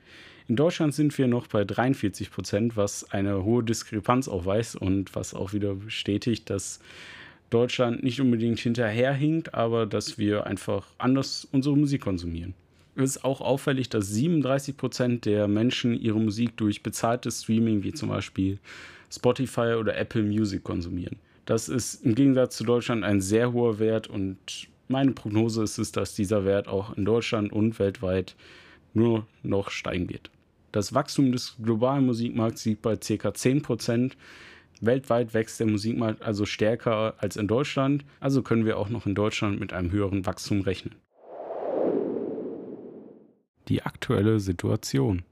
In 0.48 0.56
Deutschland 0.56 0.94
sind 0.94 1.16
wir 1.18 1.26
noch 1.26 1.46
bei 1.46 1.62
43 1.62 2.30
Prozent, 2.30 2.74
was 2.74 3.10
eine 3.10 3.44
hohe 3.44 3.62
Diskrepanz 3.62 4.28
aufweist 4.28 4.76
und 4.76 5.14
was 5.14 5.34
auch 5.34 5.52
wieder 5.52 5.74
bestätigt, 5.74 6.48
dass 6.48 6.80
Deutschland 7.50 8.02
nicht 8.02 8.18
unbedingt 8.18 8.58
hinterherhinkt, 8.58 9.52
aber 9.52 9.84
dass 9.84 10.16
wir 10.16 10.46
einfach 10.46 10.86
anders 10.96 11.46
unsere 11.52 11.76
Musik 11.76 12.00
konsumieren. 12.00 12.54
Es 12.96 13.16
ist 13.16 13.24
auch 13.24 13.42
auffällig, 13.42 13.90
dass 13.90 14.08
37 14.08 14.74
Prozent 14.78 15.26
der 15.26 15.48
Menschen 15.48 15.92
ihre 16.00 16.18
Musik 16.18 16.56
durch 16.56 16.82
bezahltes 16.82 17.42
Streaming 17.42 17.82
wie 17.82 17.92
zum 17.92 18.08
Beispiel 18.08 18.58
Spotify 19.12 19.74
oder 19.78 19.98
Apple 19.98 20.22
Music 20.22 20.64
konsumieren. 20.64 21.16
Das 21.44 21.68
ist 21.68 22.06
im 22.06 22.14
Gegensatz 22.14 22.56
zu 22.56 22.64
Deutschland 22.64 23.04
ein 23.04 23.20
sehr 23.20 23.52
hoher 23.52 23.78
Wert 23.78 24.06
und 24.06 24.38
meine 24.88 25.10
Prognose 25.10 25.62
ist 25.62 25.76
es, 25.76 25.92
dass 25.92 26.14
dieser 26.14 26.46
Wert 26.46 26.68
auch 26.68 26.96
in 26.96 27.04
Deutschland 27.04 27.52
und 27.52 27.78
weltweit 27.78 28.34
nur 28.94 29.26
noch 29.42 29.70
steigen 29.70 30.08
wird. 30.08 30.30
Das 30.72 30.92
Wachstum 30.92 31.32
des 31.32 31.56
globalen 31.62 32.06
Musikmarkts 32.06 32.64
liegt 32.64 32.82
bei 32.82 32.96
ca. 32.96 33.34
10 33.34 33.62
Prozent. 33.62 34.16
Weltweit 34.80 35.34
wächst 35.34 35.58
der 35.60 35.66
Musikmarkt 35.66 36.22
also 36.22 36.46
stärker 36.46 37.14
als 37.18 37.36
in 37.36 37.48
Deutschland, 37.48 38.04
also 38.20 38.42
können 38.42 38.64
wir 38.64 38.78
auch 38.78 38.88
noch 38.90 39.06
in 39.06 39.14
Deutschland 39.14 39.58
mit 39.58 39.72
einem 39.72 39.90
höheren 39.90 40.24
Wachstum 40.24 40.60
rechnen. 40.60 40.94
Die 43.68 43.82
aktuelle 43.82 44.40
Situation. 44.40 45.24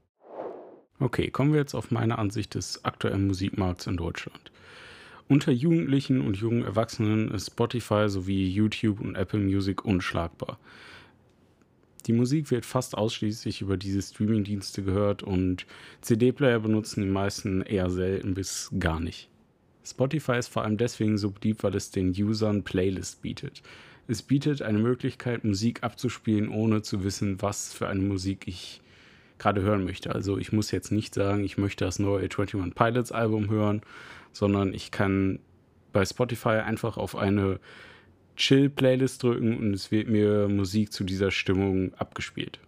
Okay, 0.99 1.29
kommen 1.29 1.53
wir 1.53 1.59
jetzt 1.59 1.75
auf 1.75 1.91
meine 1.91 2.17
Ansicht 2.17 2.55
des 2.55 2.83
aktuellen 2.83 3.27
Musikmarkts 3.27 3.87
in 3.87 3.97
Deutschland. 3.97 4.51
Unter 5.29 5.51
Jugendlichen 5.51 6.21
und 6.21 6.37
jungen 6.37 6.63
Erwachsenen 6.63 7.31
ist 7.31 7.47
Spotify 7.47 8.09
sowie 8.09 8.47
YouTube 8.47 8.99
und 8.99 9.15
Apple 9.15 9.39
Music 9.39 9.85
unschlagbar. 9.85 10.57
Die 12.07 12.13
Musik 12.13 12.51
wird 12.51 12.65
fast 12.65 12.97
ausschließlich 12.97 13.61
über 13.61 13.75
diese 13.75 14.01
Streamingdienste 14.01 14.81
gehört 14.81 15.23
und 15.23 15.65
CD-Player 16.01 16.59
benutzen 16.61 17.01
die 17.03 17.09
meisten 17.09 17.61
eher 17.61 17.89
selten 17.89 18.33
bis 18.33 18.71
gar 18.79 19.01
nicht. 19.01 19.29
Spotify 19.83 20.37
ist 20.37 20.47
vor 20.47 20.63
allem 20.63 20.77
deswegen 20.77 21.17
so 21.17 21.31
beliebt, 21.31 21.63
weil 21.63 21.75
es 21.75 21.91
den 21.91 22.11
Usern 22.11 22.63
Playlists 22.63 23.17
bietet. 23.17 23.61
Es 24.07 24.21
bietet 24.21 24.61
eine 24.61 24.79
Möglichkeit, 24.79 25.43
Musik 25.43 25.83
abzuspielen, 25.83 26.47
ohne 26.47 26.81
zu 26.81 27.03
wissen, 27.03 27.41
was 27.41 27.73
für 27.73 27.89
eine 27.89 28.01
Musik 28.01 28.47
ich 28.47 28.81
gerade 29.37 29.61
hören 29.61 29.83
möchte. 29.83 30.15
Also 30.15 30.37
ich 30.37 30.53
muss 30.53 30.71
jetzt 30.71 30.91
nicht 30.91 31.13
sagen, 31.13 31.43
ich 31.43 31.57
möchte 31.57 31.83
das 31.83 31.99
neue 31.99 32.23
21 32.23 32.73
Pilots 32.73 33.11
Album 33.11 33.49
hören, 33.49 33.81
sondern 34.31 34.73
ich 34.73 34.91
kann 34.91 35.39
bei 35.91 36.05
Spotify 36.05 36.61
einfach 36.61 36.97
auf 36.97 37.15
eine 37.15 37.59
Chill-Playlist 38.37 39.23
drücken 39.23 39.57
und 39.57 39.73
es 39.73 39.91
wird 39.91 40.07
mir 40.07 40.47
Musik 40.47 40.93
zu 40.93 41.03
dieser 41.03 41.31
Stimmung 41.31 41.93
abgespielt. 41.95 42.59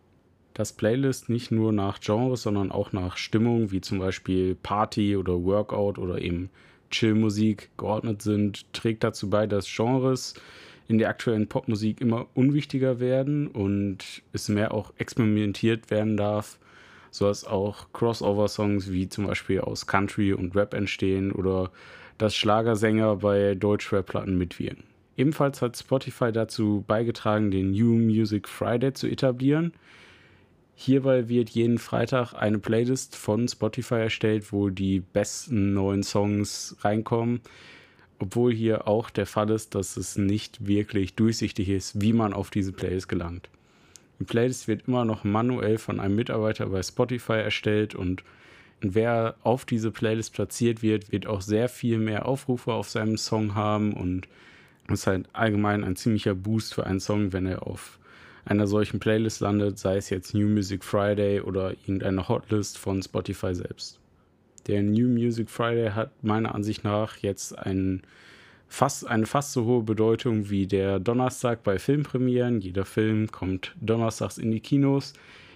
Dass 0.55 0.73
Playlists 0.73 1.29
nicht 1.29 1.51
nur 1.51 1.71
nach 1.71 2.01
Genres, 2.01 2.41
sondern 2.41 2.71
auch 2.71 2.91
nach 2.91 3.17
Stimmung, 3.17 3.71
wie 3.71 3.79
zum 3.79 3.99
Beispiel 3.99 4.55
Party 4.55 5.15
oder 5.15 5.43
Workout 5.43 5.99
oder 5.99 6.19
eben 6.19 6.49
Chill-Musik 6.89 7.69
geordnet 7.77 8.23
sind, 8.23 8.65
trägt 8.73 9.03
dazu 9.03 9.29
bei, 9.29 9.45
dass 9.45 9.71
Genres 9.73 10.33
in 10.88 10.97
der 10.97 11.09
aktuellen 11.09 11.47
Popmusik 11.47 12.01
immer 12.01 12.25
unwichtiger 12.33 12.99
werden 12.99 13.47
und 13.47 14.23
es 14.33 14.49
mehr 14.49 14.73
auch 14.73 14.91
experimentiert 14.97 15.91
werden 15.91 16.17
darf, 16.17 16.57
sodass 17.11 17.45
auch 17.45 17.93
Crossover-Songs 17.93 18.91
wie 18.91 19.07
zum 19.07 19.27
Beispiel 19.27 19.61
aus 19.61 19.85
Country 19.85 20.33
und 20.33 20.55
Rap 20.55 20.73
entstehen 20.73 21.31
oder 21.31 21.69
dass 22.17 22.35
Schlagersänger 22.35 23.17
bei 23.17 23.53
Deutsch-Rap-Platten 23.53 24.35
mitwirken. 24.35 24.88
Ebenfalls 25.19 25.61
hat 25.61 25.75
Spotify 25.75 26.31
dazu 26.31 26.85
beigetragen, 26.88 27.51
den 27.51 27.71
New 27.71 27.95
Music 27.95 28.47
Friday 28.47 28.93
zu 28.93 29.05
etablieren. 29.05 29.73
Hierbei 30.75 31.27
wird 31.27 31.49
jeden 31.49 31.77
Freitag 31.77 32.33
eine 32.33 32.57
Playlist 32.57 33.17
von 33.17 33.45
Spotify 33.49 33.95
erstellt, 33.95 34.53
wo 34.53 34.69
die 34.69 35.01
besten 35.01 35.73
neuen 35.73 36.03
Songs 36.03 36.77
reinkommen. 36.79 37.41
Obwohl 38.17 38.53
hier 38.53 38.88
auch 38.88 39.09
der 39.09 39.25
Fall 39.25 39.49
ist, 39.49 39.75
dass 39.75 39.97
es 39.97 40.17
nicht 40.17 40.65
wirklich 40.65 41.15
durchsichtig 41.15 41.67
ist, 41.67 41.99
wie 42.01 42.13
man 42.13 42.31
auf 42.31 42.49
diese 42.49 42.71
Playlist 42.71 43.09
gelangt. 43.09 43.49
Die 44.19 44.23
Playlist 44.23 44.69
wird 44.69 44.88
immer 44.88 45.03
noch 45.03 45.25
manuell 45.25 45.79
von 45.79 45.99
einem 45.99 46.15
Mitarbeiter 46.15 46.67
bei 46.67 46.81
Spotify 46.81 47.41
erstellt 47.41 47.93
und 47.93 48.23
wer 48.79 49.35
auf 49.43 49.65
diese 49.65 49.91
Playlist 49.91 50.31
platziert 50.31 50.81
wird, 50.81 51.11
wird 51.11 51.27
auch 51.27 51.41
sehr 51.41 51.67
viel 51.67 51.97
mehr 51.97 52.25
Aufrufe 52.25 52.71
auf 52.71 52.89
seinem 52.89 53.17
Song 53.17 53.53
haben 53.53 53.91
und 53.91 54.29
ist 54.91 55.08
halt 55.08 55.27
allgemein 55.34 55.84
ein 55.84 55.96
ziemlicher 55.96 56.36
Boost 56.36 56.74
für 56.74 56.86
einen 56.86 57.00
Song, 57.00 57.34
wenn 57.34 57.46
er 57.46 57.65
auf 57.65 58.00
einer 58.46 58.67
solchen 58.67 59.00
Playlist 59.00 59.41
landet, 59.41 59.77
sei 59.77 59.98
es 59.98 60.10
jetzt 60.10 60.34
New 60.34 60.48
Music 60.48 60.84
Friday 60.84 61.41
oder 61.41 61.72
irgendeine 61.72 62.27
Hotlist 62.27 62.77
von 62.77 63.01
Spotify 63.01 63.53
selbst. 63.53 64.00
Der 64.67 64.81
New 64.81 65.08
Music 65.08 65.50
Friday 65.50 65.91
hat 65.91 66.12
meiner 66.24 66.55
Ansicht 66.55 66.84
nach 66.84 67.17
jetzt 67.17 67.58
ein, 67.58 68.01
fast, 68.67 69.08
eine 69.08 69.25
fast 69.25 69.53
so 69.53 69.65
hohe 69.65 69.84
Bedeutung 69.84 70.50
wie 70.50 70.67
der 70.67 71.00
Donnerstag 71.00 71.63
bei 71.63 71.79
Filmpremieren. 71.79 72.62
Jeder 72.62 72.86
Film 72.86 73.31
kommt 73.31 73.75
donnerstags 73.81 74.38
in 74.38 74.51
die 74.51 74.60
Kinos. 74.60 75.13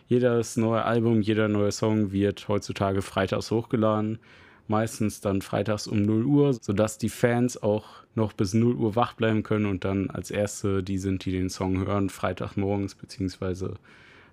Jedes 0.07 0.57
neue 0.57 0.83
Album, 0.83 1.21
jeder 1.21 1.47
neue 1.47 1.71
Song 1.71 2.11
wird 2.11 2.47
heutzutage 2.47 3.01
freitags 3.01 3.51
hochgeladen 3.51 4.19
meistens 4.67 5.21
dann 5.21 5.41
freitags 5.41 5.87
um 5.87 6.01
0 6.01 6.25
Uhr, 6.25 6.53
sodass 6.53 6.97
die 6.97 7.09
Fans 7.09 7.61
auch 7.61 7.85
noch 8.15 8.33
bis 8.33 8.53
0 8.53 8.75
Uhr 8.75 8.95
wach 8.95 9.13
bleiben 9.13 9.43
können 9.43 9.65
und 9.65 9.83
dann 9.85 10.09
als 10.09 10.31
erste 10.31 10.83
die 10.83 10.97
sind, 10.97 11.25
die 11.25 11.31
den 11.31 11.49
Song 11.49 11.85
hören, 11.85 12.09
Freitagmorgens 12.09 12.95
bzw. 12.95 13.73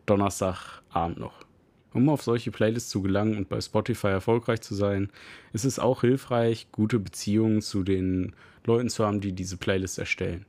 Donnerstagabend 0.07 1.19
noch. 1.19 1.45
Um 1.93 2.09
auf 2.09 2.23
solche 2.23 2.53
Playlists 2.53 2.91
zu 2.91 3.03
gelangen 3.03 3.37
und 3.37 3.49
bei 3.49 3.61
Spotify 3.61 4.09
erfolgreich 4.09 4.61
zu 4.61 4.75
sein, 4.75 5.11
ist 5.53 5.65
es 5.65 5.79
auch 5.81 6.03
hilfreich, 6.03 6.69
gute 6.71 7.01
Beziehungen 7.01 7.63
zu 7.63 7.83
den 7.83 8.35
Leuten 8.65 8.89
zu 8.89 9.05
haben, 9.05 9.21
die 9.21 9.33
diese 9.33 9.57
Playlists 9.57 9.99
erstellen. 9.99 10.47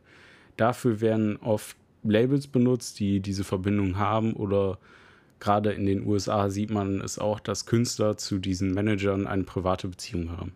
Dafür 0.57 1.01
werden 1.01 1.37
oft 1.37 1.75
Labels 2.03 2.47
benutzt, 2.47 2.99
die 2.99 3.19
diese 3.19 3.43
Verbindung 3.43 3.97
haben 3.97 4.33
oder 4.33 4.77
gerade 5.41 5.73
in 5.73 5.85
den 5.85 6.07
USA 6.07 6.49
sieht 6.49 6.71
man 6.71 7.01
es 7.01 7.19
auch, 7.19 7.41
dass 7.41 7.65
Künstler 7.65 8.15
zu 8.15 8.37
diesen 8.37 8.73
Managern 8.73 9.27
eine 9.27 9.43
private 9.43 9.89
Beziehung 9.89 10.31
haben. 10.31 10.53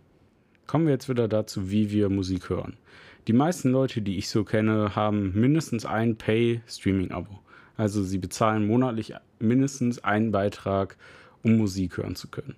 Kommen 0.68 0.86
wir 0.86 0.94
jetzt 0.94 1.10
wieder 1.10 1.28
dazu, 1.28 1.70
wie 1.70 1.92
wir 1.92 2.10
Musik 2.10 2.50
hören. 2.50 2.78
Die 3.28 3.34
meisten 3.34 3.72
Leute, 3.72 4.02
die 4.02 4.18
ich 4.18 4.30
so 4.30 4.44
kenne, 4.44 4.96
haben 4.96 5.34
mindestens 5.34 5.86
ein 5.86 6.16
Pay-Streaming-Abo. 6.16 7.40
Also 7.76 8.04
sie 8.04 8.20
bezahlen 8.20 8.66
monatlich 8.66 9.14
mindestens 9.40 10.04
einen 10.04 10.32
Beitrag, 10.32 10.96
um 11.44 11.58
Musik 11.58 11.98
hören 11.98 12.16
zu 12.16 12.30
können. 12.30 12.56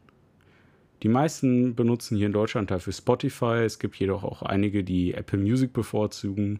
Die 1.03 1.09
meisten 1.09 1.75
benutzen 1.75 2.17
hier 2.17 2.27
in 2.27 2.33
Deutschland 2.33 2.71
dafür 2.71 2.91
Spotify. 2.91 3.63
Es 3.65 3.79
gibt 3.79 3.95
jedoch 3.95 4.23
auch 4.23 4.41
einige, 4.41 4.83
die 4.83 5.13
Apple 5.13 5.39
Music 5.39 5.71
bevorzugen. 5.71 6.59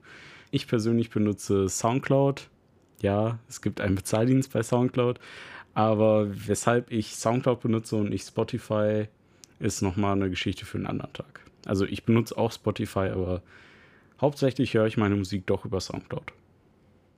Ich 0.52 0.68
persönlich 0.68 1.10
benutze 1.10 1.68
SoundCloud. 1.68 2.50
Ja, 3.02 3.40
es 3.48 3.62
gibt 3.62 3.82
einen 3.82 3.96
Bezahldienst 3.96 4.54
bei 4.54 4.64
SoundCloud, 4.64 5.20
aber 5.78 6.28
weshalb 6.48 6.92
ich 6.92 7.16
Soundcloud 7.16 7.60
benutze 7.60 7.98
und 7.98 8.10
nicht 8.10 8.28
Spotify, 8.28 9.06
ist 9.60 9.84
nochmal 9.84 10.14
eine 10.14 10.28
Geschichte 10.28 10.66
für 10.66 10.80
einen 10.80 10.88
anderen 10.88 11.14
Tag. 11.14 11.42
Also 11.68 11.86
ich 11.86 12.04
benutze 12.04 12.36
auch 12.36 12.52
Spotify, 12.52 13.10
aber 13.12 13.44
hauptsächlich 14.20 14.74
höre 14.74 14.88
ich 14.88 14.98
meine 14.98 15.16
Musik 15.16 15.46
doch 15.46 15.66
über 15.66 15.80
Soundcloud. 15.80 16.34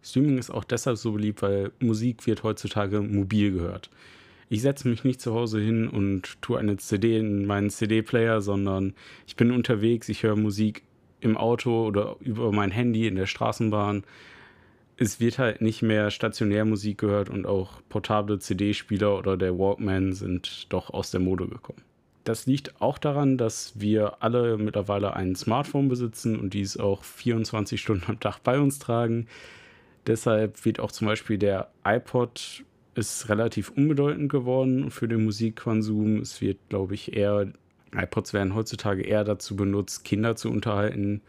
Streaming 0.04 0.38
ist 0.38 0.50
auch 0.50 0.66
deshalb 0.66 0.98
so 0.98 1.14
beliebt, 1.14 1.42
weil 1.42 1.72
Musik 1.80 2.28
wird 2.28 2.44
heutzutage 2.44 3.00
mobil 3.00 3.54
gehört. 3.54 3.90
Ich 4.50 4.62
setze 4.62 4.90
mich 4.90 5.06
nicht 5.06 5.22
zu 5.22 5.34
Hause 5.34 5.62
hin 5.62 5.88
und 5.88 6.42
tue 6.42 6.60
eine 6.60 6.76
CD 6.76 7.18
in 7.18 7.46
meinen 7.46 7.70
CD-Player, 7.70 8.42
sondern 8.42 8.94
ich 9.26 9.38
bin 9.38 9.52
unterwegs, 9.52 10.10
ich 10.10 10.24
höre 10.24 10.36
Musik 10.36 10.84
im 11.22 11.38
Auto 11.38 11.88
oder 11.88 12.18
über 12.20 12.52
mein 12.52 12.72
Handy 12.72 13.08
in 13.08 13.16
der 13.16 13.26
Straßenbahn. 13.26 14.04
Es 15.02 15.22
wird 15.22 15.40
halt 15.40 15.62
nicht 15.62 15.82
mehr 15.82 16.12
stationär 16.12 16.66
Musik 16.66 16.98
gehört 16.98 17.30
und 17.30 17.48
auch 17.48 17.82
portable 17.88 18.38
CD-Spieler 18.40 19.18
oder 19.18 19.38
der 19.38 19.58
Walkman 19.58 20.12
sind 20.12 20.66
doch 20.74 20.90
aus 20.90 21.10
der 21.10 21.22
Mode 21.22 21.48
gekommen. 21.48 21.82
Das 22.26 22.46
liegt 22.48 22.82
auch 22.82 22.98
daran, 22.98 23.38
dass 23.38 23.80
wir 23.80 24.22
alle 24.22 24.58
mittlerweile 24.58 25.16
ein 25.16 25.38
Smartphone 25.38 25.88
besitzen 25.88 26.38
und 26.38 26.54
dies 26.54 26.76
auch 26.76 27.06
24 27.06 27.80
Stunden 27.80 28.04
am 28.10 28.20
Tag 28.20 28.40
bei 28.44 28.60
uns 28.60 28.78
tragen. 28.78 29.28
Deshalb 30.06 30.66
wird 30.66 30.82
auch 30.82 30.92
zum 30.92 31.08
Beispiel 31.08 31.38
der 31.38 31.72
iPod 31.86 32.66
ist 32.94 33.30
relativ 33.30 33.70
unbedeutend 33.70 34.30
geworden 34.30 34.92
für 34.92 35.08
den 35.08 35.24
Musikkonsum. 35.24 36.20
Es 36.20 36.42
wird, 36.42 36.58
glaube 36.68 36.96
ich, 36.96 37.16
eher, 37.16 37.54
iPods 37.96 38.34
werden 38.34 38.54
heutzutage 38.54 39.04
eher 39.04 39.24
dazu 39.24 39.56
benutzt, 39.56 40.04
Kinder 40.04 40.36
zu 40.36 40.50
unterhalten, 40.50 41.22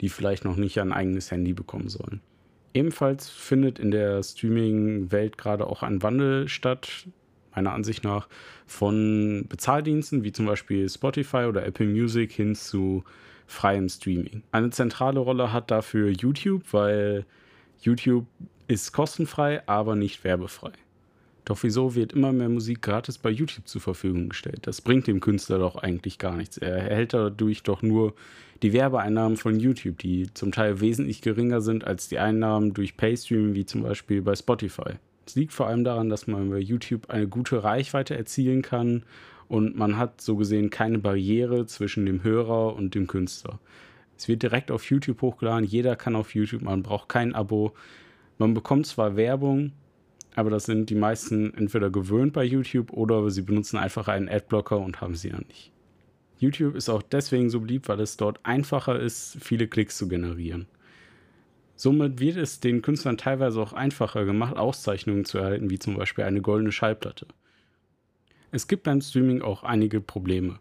die 0.00 0.08
vielleicht 0.08 0.46
noch 0.46 0.56
nicht 0.56 0.80
ein 0.80 0.94
eigenes 0.94 1.30
Handy 1.30 1.52
bekommen 1.52 1.90
sollen. 1.90 2.22
Ebenfalls 2.78 3.28
findet 3.28 3.80
in 3.80 3.90
der 3.90 4.22
Streaming-Welt 4.22 5.36
gerade 5.36 5.66
auch 5.66 5.82
ein 5.82 6.00
Wandel 6.00 6.46
statt, 6.46 7.08
meiner 7.52 7.72
Ansicht 7.72 8.04
nach, 8.04 8.28
von 8.68 9.46
Bezahldiensten 9.48 10.22
wie 10.22 10.30
zum 10.30 10.46
Beispiel 10.46 10.88
Spotify 10.88 11.46
oder 11.48 11.66
Apple 11.66 11.88
Music 11.88 12.30
hin 12.30 12.54
zu 12.54 13.02
freiem 13.48 13.88
Streaming. 13.88 14.44
Eine 14.52 14.70
zentrale 14.70 15.18
Rolle 15.18 15.52
hat 15.52 15.72
dafür 15.72 16.10
YouTube, 16.10 16.72
weil 16.72 17.26
YouTube 17.80 18.26
ist 18.68 18.92
kostenfrei, 18.92 19.60
aber 19.66 19.96
nicht 19.96 20.22
werbefrei. 20.22 20.70
Doch 21.48 21.62
wieso 21.62 21.94
wird 21.94 22.12
immer 22.12 22.30
mehr 22.30 22.50
Musik 22.50 22.82
gratis 22.82 23.16
bei 23.16 23.30
YouTube 23.30 23.66
zur 23.66 23.80
Verfügung 23.80 24.28
gestellt? 24.28 24.66
Das 24.66 24.82
bringt 24.82 25.06
dem 25.06 25.20
Künstler 25.20 25.58
doch 25.58 25.76
eigentlich 25.76 26.18
gar 26.18 26.36
nichts. 26.36 26.58
Er 26.58 26.76
erhält 26.76 27.14
dadurch 27.14 27.62
doch 27.62 27.80
nur 27.80 28.12
die 28.60 28.74
Werbeeinnahmen 28.74 29.38
von 29.38 29.58
YouTube, 29.58 29.96
die 29.96 30.28
zum 30.34 30.52
Teil 30.52 30.82
wesentlich 30.82 31.22
geringer 31.22 31.62
sind 31.62 31.86
als 31.86 32.06
die 32.06 32.18
Einnahmen 32.18 32.74
durch 32.74 32.98
Paystreaming, 32.98 33.54
wie 33.54 33.64
zum 33.64 33.82
Beispiel 33.82 34.20
bei 34.20 34.36
Spotify. 34.36 34.96
Es 35.26 35.36
liegt 35.36 35.54
vor 35.54 35.68
allem 35.68 35.84
daran, 35.84 36.10
dass 36.10 36.26
man 36.26 36.50
bei 36.50 36.58
YouTube 36.58 37.08
eine 37.08 37.28
gute 37.28 37.64
Reichweite 37.64 38.14
erzielen 38.14 38.60
kann 38.60 39.04
und 39.48 39.74
man 39.74 39.96
hat 39.96 40.20
so 40.20 40.36
gesehen 40.36 40.68
keine 40.68 40.98
Barriere 40.98 41.64
zwischen 41.64 42.04
dem 42.04 42.24
Hörer 42.24 42.76
und 42.76 42.94
dem 42.94 43.06
Künstler. 43.06 43.58
Es 44.18 44.28
wird 44.28 44.42
direkt 44.42 44.70
auf 44.70 44.84
YouTube 44.90 45.22
hochgeladen, 45.22 45.64
jeder 45.64 45.96
kann 45.96 46.14
auf 46.14 46.34
YouTube, 46.34 46.60
man 46.60 46.82
braucht 46.82 47.08
kein 47.08 47.34
Abo. 47.34 47.72
Man 48.36 48.52
bekommt 48.52 48.86
zwar 48.86 49.16
Werbung, 49.16 49.72
aber 50.38 50.50
das 50.50 50.66
sind 50.66 50.88
die 50.88 50.94
meisten 50.94 51.52
entweder 51.54 51.90
gewöhnt 51.90 52.32
bei 52.32 52.44
YouTube 52.44 52.92
oder 52.92 53.28
sie 53.28 53.42
benutzen 53.42 53.76
einfach 53.76 54.06
einen 54.06 54.28
Adblocker 54.28 54.78
und 54.78 55.00
haben 55.00 55.16
sie 55.16 55.30
dann 55.30 55.44
nicht. 55.48 55.72
YouTube 56.38 56.76
ist 56.76 56.88
auch 56.88 57.02
deswegen 57.02 57.50
so 57.50 57.58
beliebt, 57.58 57.88
weil 57.88 57.98
es 57.98 58.16
dort 58.16 58.38
einfacher 58.44 59.00
ist, 59.00 59.36
viele 59.40 59.66
Klicks 59.66 59.98
zu 59.98 60.06
generieren. 60.06 60.68
Somit 61.74 62.20
wird 62.20 62.36
es 62.36 62.60
den 62.60 62.82
Künstlern 62.82 63.18
teilweise 63.18 63.60
auch 63.60 63.72
einfacher 63.72 64.24
gemacht, 64.24 64.56
Auszeichnungen 64.56 65.24
zu 65.24 65.38
erhalten, 65.38 65.70
wie 65.70 65.80
zum 65.80 65.96
Beispiel 65.96 66.22
eine 66.22 66.40
goldene 66.40 66.70
Schallplatte. 66.70 67.26
Es 68.52 68.68
gibt 68.68 68.84
beim 68.84 69.00
Streaming 69.00 69.42
auch 69.42 69.64
einige 69.64 70.00
Probleme. 70.00 70.60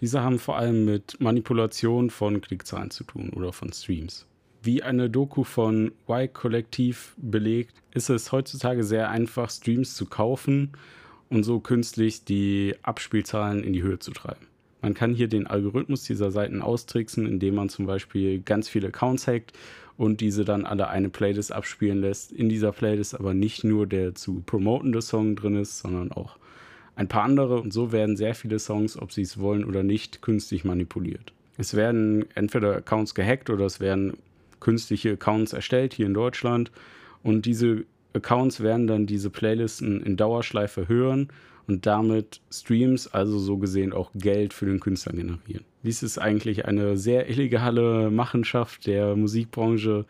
Diese 0.00 0.20
haben 0.20 0.38
vor 0.38 0.58
allem 0.58 0.84
mit 0.84 1.18
Manipulation 1.22 2.10
von 2.10 2.42
Klickzahlen 2.42 2.90
zu 2.90 3.04
tun 3.04 3.30
oder 3.30 3.54
von 3.54 3.72
Streams. 3.72 4.26
Wie 4.66 4.82
eine 4.82 5.08
Doku 5.08 5.44
von 5.44 5.92
Y-Kollektiv 6.08 7.14
belegt, 7.18 7.76
ist 7.94 8.10
es 8.10 8.32
heutzutage 8.32 8.82
sehr 8.82 9.10
einfach, 9.10 9.48
Streams 9.48 9.94
zu 9.94 10.06
kaufen 10.06 10.72
und 11.30 11.44
so 11.44 11.60
künstlich 11.60 12.24
die 12.24 12.74
Abspielzahlen 12.82 13.62
in 13.62 13.72
die 13.74 13.84
Höhe 13.84 14.00
zu 14.00 14.10
treiben. 14.10 14.48
Man 14.82 14.94
kann 14.94 15.14
hier 15.14 15.28
den 15.28 15.46
Algorithmus 15.46 16.02
dieser 16.02 16.32
Seiten 16.32 16.62
austricksen, 16.62 17.26
indem 17.26 17.54
man 17.54 17.68
zum 17.68 17.86
Beispiel 17.86 18.40
ganz 18.40 18.68
viele 18.68 18.88
Accounts 18.88 19.28
hackt 19.28 19.52
und 19.96 20.20
diese 20.20 20.44
dann 20.44 20.66
alle 20.66 20.88
eine 20.88 21.10
Playlist 21.10 21.52
abspielen 21.52 22.00
lässt. 22.00 22.32
In 22.32 22.48
dieser 22.48 22.72
Playlist 22.72 23.14
aber 23.14 23.34
nicht 23.34 23.62
nur 23.62 23.86
der 23.86 24.16
zu 24.16 24.42
promotende 24.46 25.00
Song 25.00 25.36
drin 25.36 25.54
ist, 25.54 25.78
sondern 25.78 26.10
auch 26.10 26.38
ein 26.96 27.06
paar 27.06 27.22
andere. 27.22 27.60
Und 27.60 27.72
so 27.72 27.92
werden 27.92 28.16
sehr 28.16 28.34
viele 28.34 28.58
Songs, 28.58 29.00
ob 29.00 29.12
sie 29.12 29.22
es 29.22 29.38
wollen 29.38 29.64
oder 29.64 29.84
nicht, 29.84 30.22
künstlich 30.22 30.64
manipuliert. 30.64 31.32
Es 31.56 31.74
werden 31.74 32.24
entweder 32.34 32.76
Accounts 32.76 33.14
gehackt 33.14 33.48
oder 33.48 33.64
es 33.64 33.78
werden 33.78 34.14
künstliche 34.60 35.12
Accounts 35.12 35.52
erstellt 35.52 35.94
hier 35.94 36.06
in 36.06 36.14
Deutschland 36.14 36.70
und 37.22 37.46
diese 37.46 37.84
Accounts 38.12 38.60
werden 38.60 38.86
dann 38.86 39.06
diese 39.06 39.30
Playlisten 39.30 40.02
in 40.02 40.16
Dauerschleife 40.16 40.88
hören 40.88 41.28
und 41.66 41.86
damit 41.86 42.40
Streams, 42.50 43.08
also 43.08 43.38
so 43.38 43.58
gesehen 43.58 43.92
auch 43.92 44.10
Geld 44.14 44.52
für 44.52 44.66
den 44.66 44.80
Künstler 44.80 45.12
generieren. 45.12 45.64
Dies 45.82 46.02
ist 46.02 46.18
eigentlich 46.18 46.64
eine 46.66 46.96
sehr 46.96 47.28
illegale 47.28 48.10
Machenschaft 48.10 48.86
der 48.86 49.16
Musikbranche 49.16 50.06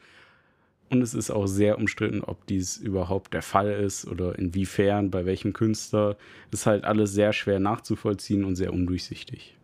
und 0.88 1.02
es 1.02 1.14
ist 1.14 1.30
auch 1.30 1.46
sehr 1.46 1.78
umstritten, 1.78 2.22
ob 2.22 2.46
dies 2.46 2.76
überhaupt 2.76 3.34
der 3.34 3.42
Fall 3.42 3.70
ist 3.72 4.06
oder 4.06 4.38
inwiefern, 4.38 5.10
bei 5.10 5.26
welchem 5.26 5.52
Künstler. 5.52 6.16
Ist 6.52 6.66
halt 6.66 6.84
alles 6.84 7.12
sehr 7.12 7.32
schwer 7.32 7.58
nachzuvollziehen 7.58 8.44
und 8.44 8.54
sehr 8.54 8.72
undurchsichtig. 8.72 9.56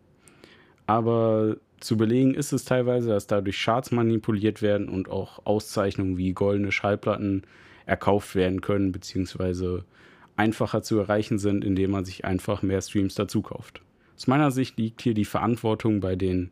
Aber 0.85 1.57
zu 1.83 1.97
belegen 1.97 2.33
ist 2.33 2.53
es 2.53 2.65
teilweise, 2.65 3.09
dass 3.09 3.27
dadurch 3.27 3.61
Charts 3.61 3.91
manipuliert 3.91 4.61
werden 4.61 4.87
und 4.87 5.09
auch 5.09 5.45
Auszeichnungen 5.45 6.17
wie 6.17 6.33
goldene 6.33 6.71
Schallplatten 6.71 7.43
erkauft 7.85 8.35
werden 8.35 8.61
können, 8.61 8.91
beziehungsweise 8.91 9.83
einfacher 10.35 10.81
zu 10.81 10.97
erreichen 10.97 11.37
sind, 11.37 11.65
indem 11.65 11.91
man 11.91 12.05
sich 12.05 12.25
einfach 12.25 12.61
mehr 12.61 12.81
Streams 12.81 13.15
dazu 13.15 13.41
kauft. 13.41 13.81
Aus 14.15 14.27
meiner 14.27 14.51
Sicht 14.51 14.77
liegt 14.77 15.01
hier 15.01 15.13
die 15.13 15.25
Verantwortung 15.25 15.99
bei 15.99 16.15
den 16.15 16.51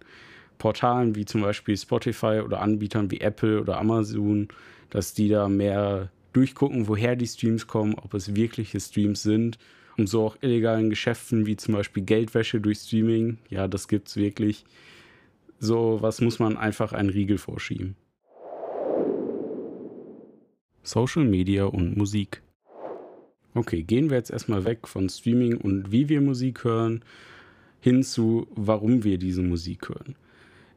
Portalen 0.58 1.16
wie 1.16 1.26
zum 1.26 1.42
Beispiel 1.42 1.78
Spotify 1.78 2.42
oder 2.46 2.62
Anbietern 2.62 3.10
wie 3.10 3.22
Apple 3.22 3.62
oder 3.62 3.80
Amazon, 3.80 4.50
dass 4.90 5.14
die 5.14 5.30
da 5.30 5.48
mehr 5.48 6.10
durchgucken, 6.34 6.88
woher 6.88 7.16
die 7.16 7.28
Streams 7.28 7.68
kommen, 7.68 7.96
ob 7.96 8.14
es 8.14 8.36
wirkliche 8.36 8.80
Streams 8.80 9.24
sind, 9.24 9.58
um 9.98 10.08
so 10.08 10.26
auch 10.26 10.38
illegalen 10.42 10.90
Geschäften 10.90 11.46
wie 11.46 11.56
zum 11.56 11.76
Beispiel 11.76 12.04
Geldwäsche 12.04 12.60
durch 12.60 12.80
Streaming, 12.80 13.38
ja, 13.50 13.68
das 13.68 13.88
gibt 13.88 14.10
es 14.10 14.18
wirklich, 14.18 14.66
so 15.62 16.02
was 16.02 16.22
muss 16.22 16.40
man 16.40 16.58
einfach 16.58 16.92
einen 16.92 17.10
Riegel 17.10 17.38
vorschieben. 17.38 17.96
Social 20.82 21.24
Media 21.24 21.66
und 21.66 21.96
Musik. 21.96 22.42
Okay, 23.54 23.84
gehen 23.84 24.10
wir 24.10 24.18
jetzt 24.18 24.32
erstmal 24.32 24.66
weg 24.66 24.88
von 24.88 25.08
Streaming 25.08 25.58
und 25.58 25.92
wie 25.92 26.10
wir 26.10 26.20
Musik 26.20 26.64
hören, 26.64 27.04
hin 27.80 28.02
zu, 28.02 28.48
warum 28.56 29.04
wir 29.04 29.20
diese 29.20 29.44
Musik 29.44 29.90
hören. 29.90 30.16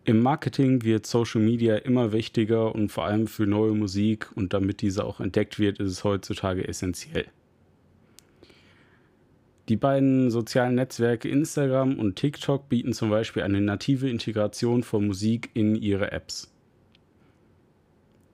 Im 0.04 0.20
Marketing 0.20 0.82
wird 0.82 1.06
Social 1.06 1.40
Media 1.40 1.76
immer 1.76 2.12
wichtiger 2.12 2.74
und 2.74 2.90
vor 2.90 3.04
allem 3.04 3.26
für 3.26 3.46
neue 3.46 3.72
Musik 3.72 4.28
und 4.34 4.52
damit 4.52 4.82
diese 4.82 5.04
auch 5.04 5.18
entdeckt 5.18 5.58
wird, 5.58 5.78
ist 5.78 5.90
es 5.90 6.04
heutzutage 6.04 6.68
essentiell. 6.68 7.26
Die 9.68 9.76
beiden 9.76 10.30
sozialen 10.30 10.74
Netzwerke 10.74 11.28
Instagram 11.28 11.98
und 11.98 12.16
TikTok 12.16 12.68
bieten 12.68 12.92
zum 12.92 13.08
Beispiel 13.08 13.42
eine 13.42 13.62
native 13.62 14.10
Integration 14.10 14.82
von 14.82 15.06
Musik 15.06 15.50
in 15.54 15.74
ihre 15.74 16.12
Apps. 16.12 16.54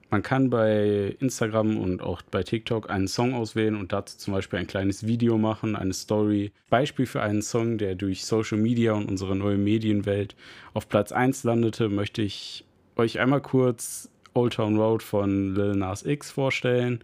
Man 0.09 0.23
kann 0.23 0.49
bei 0.49 1.15
Instagram 1.19 1.77
und 1.77 2.01
auch 2.01 2.21
bei 2.21 2.43
TikTok 2.43 2.89
einen 2.89 3.07
Song 3.07 3.33
auswählen 3.33 3.77
und 3.77 3.93
dazu 3.93 4.17
zum 4.17 4.33
Beispiel 4.33 4.59
ein 4.59 4.67
kleines 4.67 5.07
Video 5.07 5.37
machen, 5.37 5.77
eine 5.77 5.93
Story. 5.93 6.51
Beispiel 6.69 7.05
für 7.05 7.21
einen 7.21 7.41
Song, 7.41 7.77
der 7.77 7.95
durch 7.95 8.25
Social 8.25 8.57
Media 8.57 8.91
und 8.91 9.09
unsere 9.09 9.37
neue 9.37 9.57
Medienwelt 9.57 10.35
auf 10.73 10.89
Platz 10.89 11.13
1 11.13 11.45
landete, 11.45 11.87
möchte 11.87 12.21
ich 12.23 12.65
euch 12.97 13.21
einmal 13.21 13.41
kurz 13.41 14.09
Old 14.33 14.55
Town 14.55 14.77
Road 14.77 15.01
von 15.01 15.55
Lil 15.55 15.77
Nas 15.77 16.05
X 16.05 16.29
vorstellen. 16.29 16.99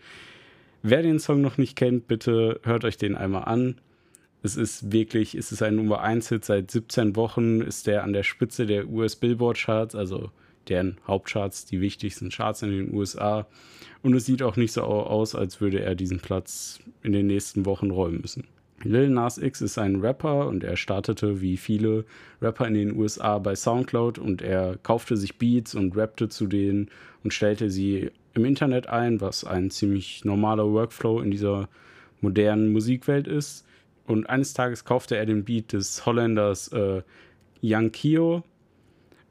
Wer 0.84 1.02
den 1.02 1.20
Song 1.20 1.40
noch 1.40 1.58
nicht 1.58 1.78
kennt, 1.78 2.10
bitte 2.10 2.60
hört 2.64 2.84
euch 2.84 2.98
den 2.98 3.16
einmal 3.16 3.46
an. 3.46 3.80
Es 4.44 4.56
ist 4.56 4.92
wirklich, 4.92 5.36
es 5.36 5.52
ist 5.52 5.62
ein 5.62 5.76
Nummer 5.76 6.02
1 6.02 6.30
Hit 6.30 6.46
seit 6.46 6.72
17 6.72 7.16
Wochen, 7.16 7.62
ist 7.62 7.88
der 7.88 8.04
an 8.04 8.14
der 8.14 8.24
Spitze 8.24 8.66
der 8.66 8.88
US 8.88 9.16
Billboard 9.16 9.58
Charts, 9.58 9.96
also 9.96 10.32
deren 10.70 10.98
Hauptcharts, 11.08 11.66
die 11.66 11.82
wichtigsten 11.82 12.30
Charts 12.30 12.62
in 12.62 12.72
den 12.72 12.94
USA. 12.94 13.48
Und 14.04 14.14
es 14.14 14.26
sieht 14.26 14.44
auch 14.44 14.56
nicht 14.56 14.74
so 14.74 14.84
aus, 14.84 15.36
als 15.36 15.60
würde 15.60 15.82
er 15.82 15.96
diesen 15.96 16.20
Platz 16.20 16.80
in 17.04 17.14
den 17.14 17.28
nächsten 17.28 17.66
Wochen 17.66 17.92
räumen 17.92 18.22
müssen. 18.22 18.46
Lil 18.84 19.10
Nas 19.10 19.40
X 19.40 19.62
ist 19.62 19.80
ein 19.80 20.02
Rapper 20.02 20.48
und 20.48 20.64
er 20.64 20.78
startete 20.78 21.42
wie 21.42 21.58
viele 21.58 22.06
Rapper 22.42 22.68
in 22.68 22.76
den 22.76 22.96
USA 22.96 23.40
bei 23.40 23.56
SoundCloud 23.56 24.20
und 24.20 24.44
er 24.44 24.78
kaufte 24.84 25.18
sich 25.18 25.40
Beats 25.40 25.74
und 25.74 25.98
rappte 25.98 26.30
zu 26.30 26.46
denen 26.46 26.90
und 27.24 27.34
stellte 27.34 27.72
sie 27.72 28.12
im 28.36 28.46
Internet 28.46 28.88
ein, 28.88 29.20
was 29.20 29.44
ein 29.44 29.72
ziemlich 29.72 30.24
normaler 30.26 30.72
Workflow 30.72 31.22
in 31.22 31.32
dieser 31.32 31.70
modernen 32.22 32.72
Musikwelt 32.72 33.28
ist. 33.28 33.66
Und 34.08 34.28
eines 34.30 34.54
Tages 34.54 34.86
kaufte 34.86 35.18
er 35.18 35.26
den 35.26 35.44
Beat 35.44 35.74
des 35.74 36.06
Holländers 36.06 36.70
äh, 36.70 37.02
Young 37.62 37.92
Kio 37.92 38.44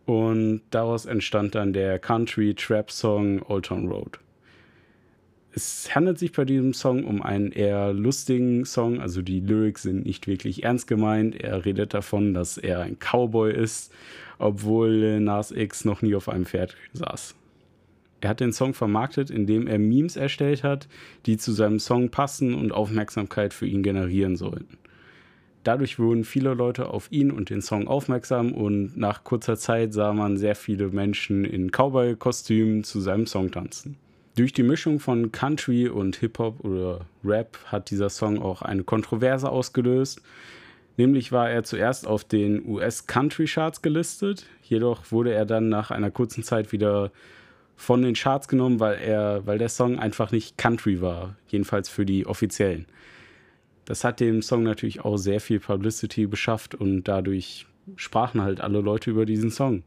und 0.05 0.61
daraus 0.71 1.07
entstand 1.07 1.55
dann 1.55 1.73
der 1.73 1.99
Country 1.99 2.55
Trap 2.55 2.91
Song 2.91 3.43
Old 3.49 3.67
Town 3.67 3.89
Road. 3.89 4.21
Es 5.53 5.95
handelt 5.95 6.19
sich 6.19 6.33
bei 6.33 6.45
diesem 6.45 6.75
Song 6.75 7.05
um 7.05 7.23
einen 7.23 7.51
eher 7.51 7.95
lustigen 7.95 8.67
Song, 8.67 9.01
also 9.01 9.23
die 9.23 9.41
Lyrics 9.41 9.83
sind 9.83 10.05
nicht 10.05 10.27
wirklich 10.27 10.65
ernst 10.65 10.87
gemeint. 10.87 11.35
Er 11.35 11.65
redet 11.65 11.95
davon, 11.95 12.35
dass 12.35 12.59
er 12.59 12.81
ein 12.81 12.99
Cowboy 12.99 13.55
ist, 13.55 13.91
obwohl 14.39 15.19
Nas 15.21 15.53
X 15.53 15.87
noch 15.87 16.03
nie 16.03 16.15
auf 16.15 16.29
einem 16.29 16.45
Pferd 16.45 16.77
saß. 16.93 17.35
Er 18.21 18.31
hat 18.31 18.41
den 18.41 18.53
Song 18.53 18.75
vermarktet, 18.75 19.31
indem 19.31 19.67
er 19.67 19.79
Memes 19.79 20.17
erstellt 20.17 20.65
hat, 20.65 20.89
die 21.27 21.37
zu 21.37 21.53
seinem 21.53 21.79
Song 21.79 22.11
passen 22.11 22.55
und 22.55 22.73
Aufmerksamkeit 22.73 23.53
für 23.53 23.67
ihn 23.67 23.83
generieren 23.83 24.37
sollten. 24.37 24.79
Dadurch 25.65 25.99
wurden 25.99 26.23
viele 26.23 26.55
Leute 26.55 26.91
auf 26.91 27.11
ihn 27.11 27.33
und 27.33 27.51
den 27.51 27.61
Song 27.61 27.89
aufmerksam 27.89 28.53
und 28.53 28.97
nach 28.97 29.25
kurzer 29.25 29.57
Zeit 29.57 29.93
sah 29.93 30.13
man 30.13 30.37
sehr 30.37 30.55
viele 30.55 30.89
Menschen 30.89 31.45
in 31.45 31.73
Cowboy-Kostümen 31.73 32.85
zu 32.85 33.01
seinem 33.01 33.27
Song 33.27 33.51
tanzen. 33.51 33.97
Durch 34.37 34.53
die 34.53 34.63
Mischung 34.63 35.01
von 35.01 35.33
Country 35.33 35.89
und 35.89 36.17
Hip-Hop 36.17 36.65
oder 36.65 37.07
Rap 37.25 37.59
hat 37.67 37.91
dieser 37.91 38.11
Song 38.11 38.41
auch 38.41 38.63
eine 38.63 38.85
Kontroverse 38.85 39.49
ausgelöst. 39.49 40.23
Nämlich 40.97 41.33
war 41.33 41.51
er 41.51 41.65
zuerst 41.65 42.07
auf 42.07 42.23
den 42.23 42.65
US-Country-Charts 42.65 43.83
gelistet, 43.83 44.47
jedoch 44.63 45.11
wurde 45.11 45.33
er 45.33 45.47
dann 45.47 45.69
nach 45.69 45.91
einer 45.91 46.11
kurzen 46.11 46.45
Zeit 46.45 46.71
wieder 46.71 47.11
von 47.77 48.03
den 48.03 48.15
Charts 48.15 48.49
genommen, 48.49 48.81
weil, 48.81 48.99
er, 48.99 49.47
weil 49.47 49.59
der 49.59 49.69
Song 49.69 49.99
einfach 49.99 50.33
nicht 50.33 50.59
Country 50.59 51.01
war, 51.01 51.37
jedenfalls 51.49 51.89
für 51.89 52.07
die 52.07 52.27
offiziellen. 52.27 52.87
Das 53.85 54.03
hat 54.03 54.19
dem 54.19 54.43
Song 54.43 54.65
natürlich 54.65 55.05
auch 55.05 55.17
sehr 55.17 55.41
viel 55.41 55.61
Publicity 55.61 56.27
beschafft 56.27 56.75
und 56.75 57.05
dadurch 57.05 57.67
sprachen 57.95 58.43
halt 58.43 58.61
alle 58.61 58.81
Leute 58.81 59.11
über 59.11 59.27
diesen 59.27 59.51
Song. 59.51 59.85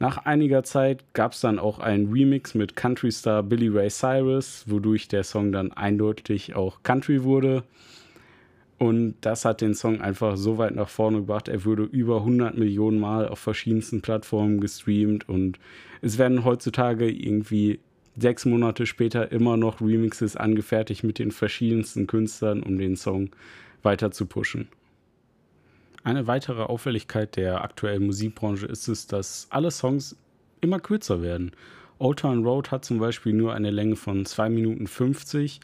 Nach 0.00 0.18
einiger 0.18 0.62
Zeit 0.62 1.02
gab 1.12 1.32
es 1.32 1.40
dann 1.40 1.58
auch 1.58 1.80
einen 1.80 2.12
Remix 2.12 2.54
mit 2.54 2.76
Country-Star 2.76 3.42
Billy 3.42 3.68
Ray 3.68 3.90
Cyrus, 3.90 4.64
wodurch 4.68 5.08
der 5.08 5.24
Song 5.24 5.50
dann 5.50 5.72
eindeutig 5.72 6.54
auch 6.54 6.82
Country 6.84 7.24
wurde. 7.24 7.64
Und 8.78 9.16
das 9.22 9.44
hat 9.44 9.60
den 9.60 9.74
Song 9.74 10.00
einfach 10.00 10.36
so 10.36 10.56
weit 10.56 10.76
nach 10.76 10.88
vorne 10.88 11.18
gebracht. 11.18 11.48
Er 11.48 11.64
wurde 11.64 11.82
über 11.82 12.18
100 12.18 12.56
Millionen 12.56 13.00
Mal 13.00 13.28
auf 13.28 13.40
verschiedensten 13.40 14.00
Plattformen 14.02 14.60
gestreamt 14.60 15.28
und 15.28 15.58
es 16.00 16.16
werden 16.16 16.44
heutzutage 16.44 17.10
irgendwie 17.10 17.80
sechs 18.16 18.44
Monate 18.44 18.86
später 18.86 19.32
immer 19.32 19.56
noch 19.56 19.80
Remixes 19.80 20.36
angefertigt 20.36 21.02
mit 21.02 21.18
den 21.18 21.32
verschiedensten 21.32 22.06
Künstlern, 22.06 22.62
um 22.62 22.78
den 22.78 22.96
Song 22.96 23.30
weiter 23.82 24.12
zu 24.12 24.26
pushen. 24.26 24.68
Eine 26.04 26.26
weitere 26.28 26.62
Auffälligkeit 26.62 27.36
der 27.36 27.62
aktuellen 27.62 28.06
Musikbranche 28.06 28.66
ist 28.66 28.88
es, 28.88 29.08
dass 29.08 29.48
alle 29.50 29.70
Songs 29.70 30.16
immer 30.60 30.78
kürzer 30.78 31.20
werden. 31.20 31.52
Old 31.98 32.20
Town 32.20 32.44
Road 32.44 32.70
hat 32.70 32.84
zum 32.84 32.98
Beispiel 32.98 33.32
nur 33.32 33.54
eine 33.54 33.70
Länge 33.70 33.96
von 33.96 34.24
2 34.24 34.48
Minuten 34.50 34.86
50 34.86 35.60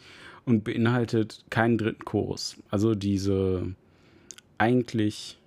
und 0.46 0.64
beinhaltet 0.64 1.44
keinen 1.50 1.78
dritten 1.78 2.04
Chorus. 2.04 2.56
Also 2.70 2.94
diese 2.94 3.74
eigentlich 4.58 5.38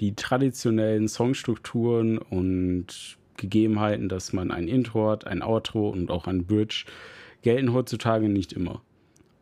die 0.00 0.14
traditionellen 0.14 1.08
Songstrukturen 1.08 2.18
und 2.18 3.18
Gegebenheiten, 3.36 4.08
dass 4.08 4.32
man 4.32 4.50
ein 4.50 4.68
Intro 4.68 5.10
hat, 5.10 5.26
ein 5.26 5.42
Outro 5.42 5.90
und 5.90 6.10
auch 6.10 6.26
ein 6.26 6.44
Bridge, 6.44 6.84
gelten 7.42 7.72
heutzutage 7.72 8.28
nicht 8.28 8.52
immer. 8.52 8.82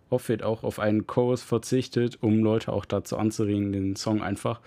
Oft 0.09 0.29
wird 0.29 0.43
auch 0.43 0.65
auf 0.65 0.79
einen 0.79 1.07
Chorus 1.07 1.43
verzichtet, 1.43 2.19
um 2.21 2.43
Leute 2.43 2.73
auch 2.73 2.85
dazu 2.85 3.17
anzuregen, 3.17 3.73
den 3.73 3.97
Song 3.97 4.23
einfach 4.23 4.61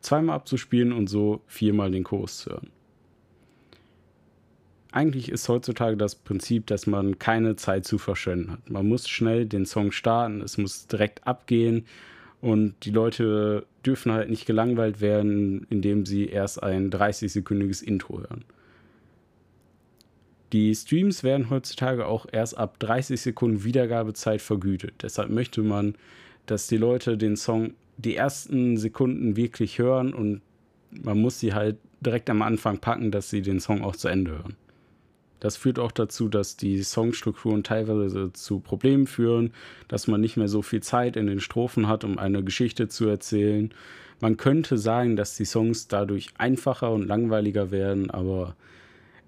zweimal 0.00 0.36
abzuspielen 0.36 0.92
und 0.92 1.08
so 1.08 1.40
viermal 1.46 1.90
den 1.90 2.04
Chorus 2.04 2.38
zu 2.38 2.50
hören. 2.50 2.70
Eigentlich 4.92 5.30
ist 5.30 5.48
heutzutage 5.48 5.96
das 5.96 6.16
Prinzip, 6.16 6.66
dass 6.66 6.86
man 6.86 7.18
keine 7.18 7.54
Zeit 7.56 7.84
zu 7.84 7.98
verschwenden 7.98 8.52
hat. 8.52 8.70
Man 8.70 8.88
muss 8.88 9.08
schnell 9.08 9.46
den 9.46 9.64
Song 9.64 9.92
starten, 9.92 10.40
es 10.40 10.58
muss 10.58 10.88
direkt 10.88 11.26
abgehen 11.26 11.86
und 12.40 12.74
die 12.84 12.90
Leute 12.90 13.66
dürfen 13.86 14.12
halt 14.12 14.30
nicht 14.30 14.46
gelangweilt 14.46 15.00
werden, 15.00 15.66
indem 15.70 16.06
sie 16.06 16.26
erst 16.26 16.62
ein 16.62 16.90
30-sekündiges 16.90 17.82
Intro 17.82 18.18
hören. 18.18 18.44
Die 20.52 20.74
Streams 20.74 21.22
werden 21.22 21.50
heutzutage 21.50 22.06
auch 22.06 22.26
erst 22.30 22.58
ab 22.58 22.80
30 22.80 23.20
Sekunden 23.20 23.62
Wiedergabezeit 23.62 24.42
vergütet. 24.42 24.94
Deshalb 25.02 25.30
möchte 25.30 25.62
man, 25.62 25.94
dass 26.46 26.66
die 26.66 26.76
Leute 26.76 27.16
den 27.16 27.36
Song 27.36 27.74
die 27.98 28.16
ersten 28.16 28.76
Sekunden 28.76 29.36
wirklich 29.36 29.78
hören 29.78 30.12
und 30.12 30.40
man 30.90 31.20
muss 31.20 31.38
sie 31.38 31.54
halt 31.54 31.76
direkt 32.00 32.28
am 32.30 32.42
Anfang 32.42 32.78
packen, 32.78 33.12
dass 33.12 33.30
sie 33.30 33.42
den 33.42 33.60
Song 33.60 33.84
auch 33.84 33.94
zu 33.94 34.08
Ende 34.08 34.32
hören. 34.32 34.56
Das 35.40 35.56
führt 35.56 35.78
auch 35.78 35.92
dazu, 35.92 36.28
dass 36.28 36.56
die 36.56 36.82
Songstrukturen 36.82 37.64
teilweise 37.64 38.32
zu 38.32 38.60
Problemen 38.60 39.06
führen, 39.06 39.52
dass 39.88 40.06
man 40.06 40.20
nicht 40.20 40.36
mehr 40.36 40.48
so 40.48 40.62
viel 40.62 40.82
Zeit 40.82 41.16
in 41.16 41.26
den 41.26 41.40
Strophen 41.40 41.88
hat, 41.88 42.04
um 42.04 42.18
eine 42.18 42.44
Geschichte 42.44 42.88
zu 42.88 43.08
erzählen. 43.08 43.72
Man 44.20 44.36
könnte 44.36 44.76
sagen, 44.76 45.16
dass 45.16 45.36
die 45.36 45.46
Songs 45.46 45.88
dadurch 45.88 46.28
einfacher 46.36 46.92
und 46.92 47.08
langweiliger 47.08 47.70
werden, 47.70 48.10
aber 48.10 48.54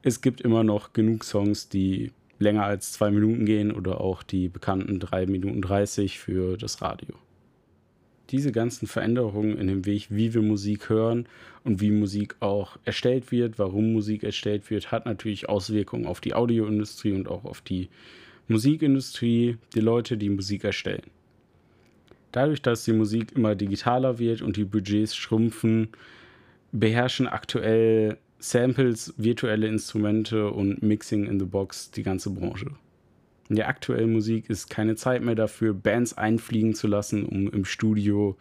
es 0.03 0.21
gibt 0.21 0.43
immer 0.43 0.65
noch 0.65 0.93
genug 0.93 1.25
Songs, 1.25 1.71
die 1.71 2.13
länger 2.39 2.65
als 2.65 2.93
zwei 2.93 3.11
Minuten 3.11 3.47
gehen 3.47 3.73
oder 3.73 4.01
auch 4.01 4.23
die 4.23 4.49
bekannten 4.49 5.01
drei 5.01 5.27
Minuten 5.27 5.63
30 5.63 6.19
für 6.19 6.59
das 6.59 6.83
Radio. 6.83 7.15
Diese 8.33 8.51
ganzen 8.51 8.87
Veränderungen 8.87 9.59
in 9.59 9.67
dem 9.67 9.85
Weg, 9.85 10.07
wie 10.09 10.33
wir 10.33 10.41
Musik 10.41 10.89
hören 10.89 11.27
und 11.65 11.81
wie 11.83 11.91
Musik 11.91 12.37
auch 12.41 12.79
erstellt 12.85 13.31
wird, 13.31 13.59
warum 13.59 13.93
Musik 13.93 14.25
erstellt 14.25 14.71
wird, 14.71 14.91
hat 14.91 15.05
natürlich 15.05 15.49
Auswirkungen 15.51 16.07
auf 16.07 16.21
die 16.21 16.33
Audioindustrie 16.33 17.13
und 17.13 17.29
auch 17.29 17.45
auf 17.45 17.61
die 17.61 17.91
Musikindustrie, 18.49 19.59
die 19.75 19.81
Leute, 19.81 20.17
die 20.17 20.31
Musik 20.31 20.65
erstellen. 20.65 21.03
Dadurch, 22.33 22.63
dass 22.63 22.85
die 22.85 22.95
Musik 22.95 23.33
immer 23.33 23.55
digitaler 23.55 24.19
wird 24.19 24.41
und 24.41 24.57
die 24.57 24.65
Budgets 24.65 25.15
schrumpfen, 25.15 25.89
beherrschen 26.73 27.29
aktuell 27.29 28.17
Samples, 28.39 29.13
virtuelle 29.19 29.69
Instrumente 29.69 30.51
und 30.51 30.83
Mixing 30.83 31.27
in 31.27 31.39
the 31.39 31.45
Box 31.45 31.91
die 31.91 32.03
ganze 32.03 32.31
Branche. 32.31 32.71
In 33.53 33.57
der 33.57 33.69
aktuellen 33.69 34.15
Musik 34.15 34.49
ist 34.49 34.71
keine 34.71 34.97
Zeit 34.97 35.21
mehr 35.21 35.35
dafür, 35.35 35.75
Bands 35.75 36.17
einfliegen 36.17 36.73
zu 36.73 36.87
lassen, 36.87 37.27
um 37.27 37.51
im 37.51 37.67
Studio 37.67 38.35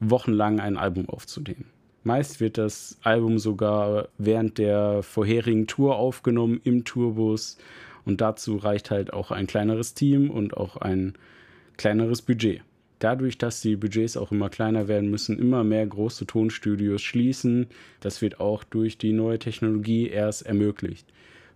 wochenlang 0.00 0.60
ein 0.60 0.78
Album 0.78 1.10
aufzunehmen. 1.10 1.66
Meist 2.04 2.40
wird 2.40 2.56
das 2.56 2.96
Album 3.02 3.38
sogar 3.38 4.08
während 4.16 4.56
der 4.56 5.02
vorherigen 5.02 5.66
Tour 5.66 5.96
aufgenommen 5.96 6.58
im 6.64 6.86
Tourbus 6.86 7.58
und 8.06 8.22
dazu 8.22 8.56
reicht 8.56 8.90
halt 8.90 9.12
auch 9.12 9.30
ein 9.30 9.46
kleineres 9.46 9.92
Team 9.92 10.30
und 10.30 10.56
auch 10.56 10.78
ein 10.78 11.16
kleineres 11.76 12.22
Budget 12.22 12.62
dadurch, 12.98 13.38
dass 13.38 13.60
die 13.60 13.76
Budgets 13.76 14.16
auch 14.16 14.32
immer 14.32 14.48
kleiner 14.48 14.88
werden, 14.88 15.10
müssen 15.10 15.38
immer 15.38 15.64
mehr 15.64 15.86
große 15.86 16.26
Tonstudios 16.26 17.02
schließen. 17.02 17.66
Das 18.00 18.22
wird 18.22 18.40
auch 18.40 18.64
durch 18.64 18.98
die 18.98 19.12
neue 19.12 19.38
Technologie 19.38 20.08
erst 20.08 20.46
ermöglicht. 20.46 21.06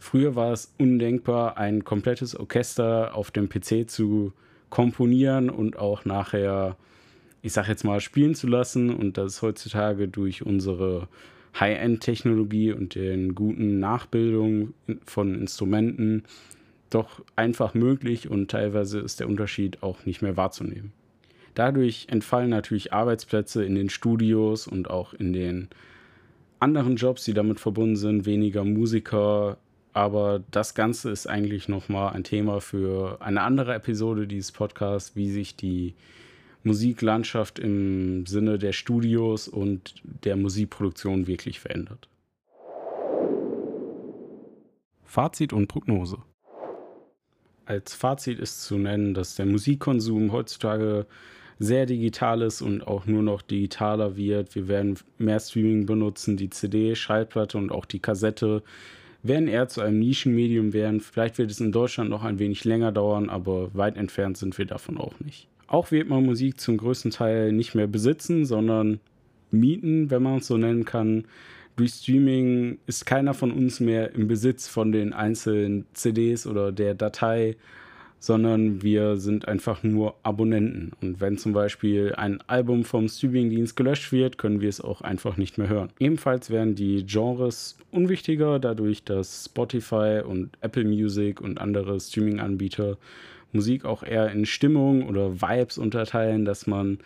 Früher 0.01 0.35
war 0.35 0.53
es 0.53 0.75
undenkbar, 0.79 1.59
ein 1.59 1.85
komplettes 1.85 2.35
Orchester 2.35 3.15
auf 3.15 3.31
dem 3.31 3.49
PC 3.51 3.89
zu 3.89 4.33
komponieren 4.71 5.51
und 5.51 5.79
auch 5.79 6.07
nachher, 6.07 6.77
ich 7.43 7.53
sag 7.53 7.69
jetzt 7.69 7.85
mal, 7.85 8.01
spielen 8.01 8.35
zu 8.35 8.47
lassen. 8.47 8.91
Und 8.91 9.19
das 9.19 9.35
ist 9.35 9.43
heutzutage 9.43 10.09
durch 10.09 10.45
unsere 10.45 11.07
High-End-Technologie 11.59 12.73
und 12.73 12.95
den 12.95 13.35
guten 13.35 13.79
Nachbildungen 13.79 14.73
von 15.05 15.35
Instrumenten 15.35 16.25
doch 16.89 17.23
einfach 17.37 17.75
möglich 17.75 18.29
und 18.29 18.51
teilweise 18.51 19.01
ist 19.01 19.21
der 19.21 19.29
Unterschied 19.29 19.83
auch 19.83 20.07
nicht 20.07 20.23
mehr 20.23 20.37
wahrzunehmen. 20.37 20.93
Dadurch 21.55 22.07
entfallen 22.09 22.51
natürlich 22.51 22.95
Arbeitsplätze 22.95 23.65
in 23.65 23.75
den 23.75 23.91
Studios 23.91 24.67
und 24.67 24.89
auch 24.89 25.13
in 25.13 25.35
den 25.35 25.69
anderen 26.59 26.97
Jobs, 26.97 27.25
die 27.25 27.35
damit 27.35 27.61
verbunden 27.61 27.97
sind, 27.97 28.25
weniger 28.25 28.65
Musiker. 28.65 29.59
Aber 29.93 30.43
das 30.51 30.75
Ganze 30.75 31.11
ist 31.11 31.27
eigentlich 31.27 31.69
nochmal 31.69 32.13
ein 32.13 32.25
Thema 32.25 32.61
für 32.61 33.21
eine 33.21 33.43
andere 33.43 33.75
Episode 33.75 34.27
dieses 34.27 34.53
Podcasts, 34.53 35.17
wie 35.17 35.31
sich 35.31 35.57
die 35.57 35.95
Musiklandschaft 36.63 37.59
im 37.59 38.27
Sinne 38.27 38.59
der 38.59 38.73
Studios 38.73 39.49
und 39.49 39.95
der 40.05 40.37
Musikproduktion 40.37 41.27
wirklich 41.27 41.59
verändert. 41.59 42.09
Fazit 45.05 45.53
und 45.53 45.67
Prognose. 45.67 46.19
Als 47.65 47.95
Fazit 47.95 48.39
ist 48.39 48.63
zu 48.63 48.79
nennen, 48.79 49.15
dass 49.15 49.35
der 49.35 49.47
Musikkonsum 49.47 50.33
heutzutage 50.33 51.07
sehr 51.59 51.87
digital 51.87 52.43
ist 52.43 52.63
und 52.63 52.87
auch 52.87 53.07
nur 53.07 53.23
noch 53.23 53.43
digitaler 53.43 54.17
wird. 54.17 54.55
Wir 54.55 54.69
werden 54.69 54.99
mehr 55.19 55.41
Streaming 55.41 55.87
benutzen, 55.87 56.37
die 56.37 56.51
CD, 56.51 56.95
Schallplatte 56.95 57.59
und 57.59 57.71
auch 57.71 57.85
die 57.85 58.01
Kassette 58.01 58.63
werden 59.23 59.49
eher 59.49 59.69
zu 59.69 59.81
einem 59.81 59.99
Nischenmedium 59.99 60.73
werden. 60.73 61.01
Vielleicht 61.01 61.39
wird 61.39 61.51
es 61.51 61.61
in 61.61 61.73
Deutschland 61.73 62.11
noch 62.11 62.25
ein 62.25 62.39
wenig 62.39 62.65
länger 62.65 62.93
dauern, 62.93 63.29
aber 63.29 63.75
weit 63.75 63.97
entfernt 63.97 64.39
sind 64.39 64.57
wir 64.57 64.67
davon 64.67 64.99
auch 64.99 65.19
nicht. 65.21 65.47
Auch 65.67 65.91
wird 65.91 66.09
man 66.09 66.25
Musik 66.25 66.61
zum 66.61 66.79
größten 66.79 67.11
Teil 67.11 67.53
nicht 67.53 67.75
mehr 67.75 67.87
besitzen, 67.87 68.45
sondern 68.45 69.01
mieten, 69.51 70.11
wenn 70.11 70.23
man 70.23 70.39
es 70.39 70.47
so 70.47 70.57
nennen 70.57 70.85
kann. 70.85 71.25
Durch 71.77 71.93
Streaming 71.93 72.79
ist 72.87 73.07
keiner 73.07 73.35
von 73.35 73.53
uns 73.53 73.81
mehr 73.81 74.15
im 74.15 74.27
Besitz 74.27 74.69
von 74.69 74.93
den 74.93 75.13
einzelnen 75.13 75.87
CDs 75.93 76.47
oder 76.47 76.73
der 76.73 76.95
Datei 76.95 77.57
sondern 78.21 78.83
wir 78.83 79.17
sind 79.17 79.49
einfach 79.49 79.83
nur 79.83 80.15
Abonnenten. 80.23 80.93
Und 81.01 81.21
wenn 81.21 81.39
zum 81.39 81.55
Beispiel 81.55 82.15
ein 82.15 82.41
Album 82.47 82.85
vom 82.85 83.09
Streamingdienst 83.09 83.75
gelöscht 83.75 84.13
wird, 84.13 84.37
können 84.37 84.61
wir 84.61 84.69
es 84.69 84.81
auch 84.81 85.01
einfach 85.01 85.39
nicht 85.39 85.57
mehr 85.57 85.69
hören. 85.69 85.89
Ebenfalls 85.99 86.51
werden 86.51 86.75
die 86.75 87.05
Genres 87.07 87.79
unwichtiger, 87.91 88.59
dadurch, 88.59 89.05
dass 89.05 89.47
Spotify 89.47 90.21
und 90.25 90.51
Apple 90.61 90.85
Music 90.85 91.41
und 91.41 91.61
andere 91.61 91.99
Streaming-Anbieter 91.99 92.99
Musik 93.53 93.85
auch 93.85 94.03
eher 94.03 94.31
in 94.31 94.47
Stimmung 94.47 95.09
oder 95.09 95.41
Vibes 95.41 95.79
unterteilen, 95.79 96.45
dass 96.45 96.67
man 96.67 96.99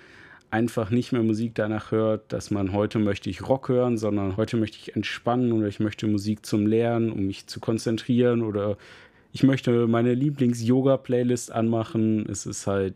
einfach 0.50 0.90
nicht 0.90 1.10
mehr 1.12 1.22
Musik 1.22 1.52
danach 1.54 1.90
hört, 1.90 2.32
dass 2.32 2.50
man 2.50 2.72
heute 2.72 2.98
möchte 2.98 3.28
ich 3.28 3.48
Rock 3.48 3.68
hören, 3.68 3.98
sondern 3.98 4.36
heute 4.36 4.56
möchte 4.56 4.78
ich 4.78 4.94
entspannen 4.94 5.52
oder 5.52 5.66
ich 5.66 5.80
möchte 5.80 6.06
Musik 6.06 6.46
zum 6.46 6.66
Lernen, 6.66 7.10
um 7.10 7.26
mich 7.26 7.46
zu 7.46 7.58
konzentrieren 7.60 8.42
oder 8.42 8.76
ich 9.34 9.42
möchte 9.42 9.88
meine 9.88 10.14
Lieblings-Yoga-Playlist 10.14 11.50
anmachen. 11.50 12.24
Es 12.30 12.46
ist 12.46 12.68
halt 12.68 12.94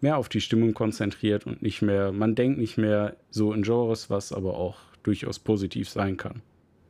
mehr 0.00 0.16
auf 0.16 0.28
die 0.28 0.40
Stimmung 0.40 0.72
konzentriert 0.72 1.46
und 1.46 1.62
nicht 1.62 1.82
mehr, 1.82 2.12
man 2.12 2.36
denkt 2.36 2.58
nicht 2.58 2.78
mehr 2.78 3.16
so 3.28 3.52
in 3.52 3.62
Genres, 3.62 4.08
was 4.08 4.32
aber 4.32 4.56
auch 4.56 4.76
durchaus 5.02 5.40
positiv 5.40 5.90
sein 5.90 6.16
kann. 6.16 6.42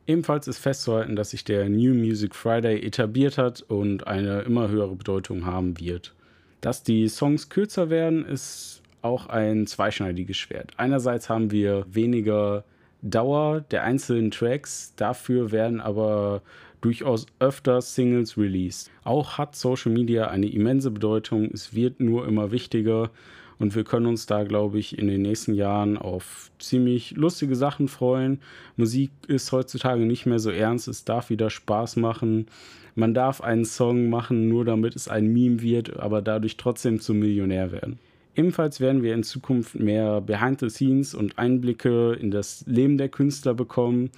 Ebenfalls 0.05 0.47
ist 0.47 0.59
festzuhalten, 0.59 1.15
dass 1.15 1.31
sich 1.31 1.43
der 1.43 1.67
New 1.67 1.95
Music 1.95 2.35
Friday 2.35 2.79
etabliert 2.85 3.39
hat 3.39 3.63
und 3.63 4.05
eine 4.05 4.41
immer 4.41 4.69
höhere 4.69 4.95
Bedeutung 4.95 5.47
haben 5.47 5.79
wird. 5.79 6.13
Dass 6.61 6.83
die 6.83 7.07
Songs 7.07 7.49
kürzer 7.49 7.89
werden, 7.89 8.23
ist 8.23 8.83
auch 9.01 9.25
ein 9.27 9.65
zweischneidiges 9.65 10.37
Schwert. 10.37 10.73
Einerseits 10.77 11.27
haben 11.27 11.49
wir 11.49 11.87
weniger 11.89 12.65
Dauer 13.01 13.61
der 13.61 13.83
einzelnen 13.83 14.29
Tracks, 14.29 14.93
dafür 14.95 15.51
werden 15.51 15.81
aber 15.81 16.43
durchaus 16.83 17.25
öfter 17.39 17.81
Singles 17.81 18.37
released. 18.37 18.91
Auch 19.03 19.37
hat 19.37 19.55
Social 19.55 19.91
Media 19.91 20.27
eine 20.27 20.47
immense 20.47 20.91
Bedeutung. 20.91 21.49
Es 21.53 21.73
wird 21.73 21.99
nur 21.99 22.27
immer 22.27 22.51
wichtiger 22.51 23.09
und 23.57 23.75
wir 23.75 23.85
können 23.85 24.07
uns 24.07 24.25
da, 24.25 24.43
glaube 24.43 24.79
ich, 24.79 24.97
in 24.97 25.07
den 25.07 25.21
nächsten 25.21 25.53
Jahren 25.53 25.97
auf 25.97 26.51
ziemlich 26.59 27.11
lustige 27.11 27.55
Sachen 27.55 27.87
freuen. 27.87 28.39
Musik 28.75 29.11
ist 29.27 29.51
heutzutage 29.53 30.05
nicht 30.05 30.25
mehr 30.25 30.39
so 30.39 30.49
ernst, 30.49 30.87
es 30.89 31.05
darf 31.05 31.29
wieder 31.29 31.49
Spaß 31.49 31.95
machen. 31.95 32.47
Man 32.95 33.13
darf 33.13 33.41
einen 33.41 33.65
Song 33.65 34.09
machen, 34.09 34.49
nur 34.49 34.65
damit 34.65 34.95
es 34.95 35.07
ein 35.07 35.27
Meme 35.27 35.61
wird, 35.61 35.97
aber 35.97 36.21
dadurch 36.21 36.57
trotzdem 36.57 36.99
zum 36.99 37.19
Millionär 37.19 37.71
werden. 37.71 37.97
Ebenfalls 38.35 38.79
werden 38.79 39.03
wir 39.03 39.13
in 39.13 39.23
Zukunft 39.23 39.75
mehr 39.75 40.19
Behind 40.19 40.59
the 40.59 40.69
Scenes 40.69 41.15
und 41.15 41.37
Einblicke 41.37 42.13
in 42.13 42.31
das 42.31 42.65
Leben 42.67 42.97
der 42.97 43.09
Künstler 43.09 43.53
bekommen 43.53 44.09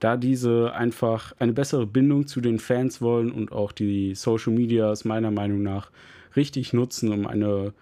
da 0.00 0.16
diese 0.16 0.72
einfach 0.74 1.32
eine 1.38 1.52
bessere 1.52 1.86
Bindung 1.86 2.26
zu 2.26 2.40
den 2.40 2.58
Fans 2.58 3.00
wollen 3.00 3.30
und 3.32 3.52
auch 3.52 3.72
die 3.72 4.14
Social 4.14 4.52
Medias 4.52 5.04
meiner 5.04 5.30
Meinung 5.30 5.62
nach 5.62 5.90
richtig 6.36 6.72
nutzen, 6.72 7.12
um 7.12 7.26
eine 7.26 7.72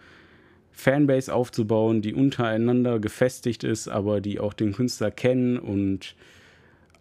Fanbase 0.71 1.33
aufzubauen, 1.33 2.03
die 2.03 2.15
untereinander 2.15 2.99
gefestigt 2.99 3.65
ist, 3.65 3.89
aber 3.89 4.21
die 4.21 4.41
auch 4.41 4.53
den 4.53 4.73
Künstler 4.73 5.11
kennen 5.11 5.59
und 5.59 6.15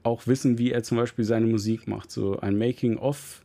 auch 0.04 0.28
wissen, 0.28 0.58
wie 0.58 0.72
er 0.72 0.84
zum 0.84 0.98
Beispiel 0.98 1.26
seine 1.26 1.48
Musik 1.48 1.88
macht. 1.88 2.12
So 2.12 2.40
ein 2.40 2.58
Making-of 2.58 3.42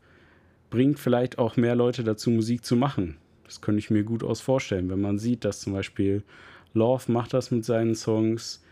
bringt 0.70 0.98
vielleicht 0.98 1.38
auch 1.38 1.56
mehr 1.56 1.76
Leute 1.76 2.04
dazu, 2.04 2.30
Musik 2.30 2.64
zu 2.64 2.76
machen. 2.76 3.16
Das 3.44 3.60
könnte 3.60 3.78
ich 3.78 3.90
mir 3.90 4.04
gut 4.04 4.22
aus 4.22 4.40
vorstellen, 4.40 4.90
wenn 4.90 5.00
man 5.00 5.18
sieht, 5.18 5.44
dass 5.44 5.60
zum 5.60 5.72
Beispiel 5.72 6.22
Love 6.74 7.10
macht 7.10 7.32
das 7.32 7.50
mit 7.50 7.64
seinen 7.64 7.94
Songs, 7.94 8.62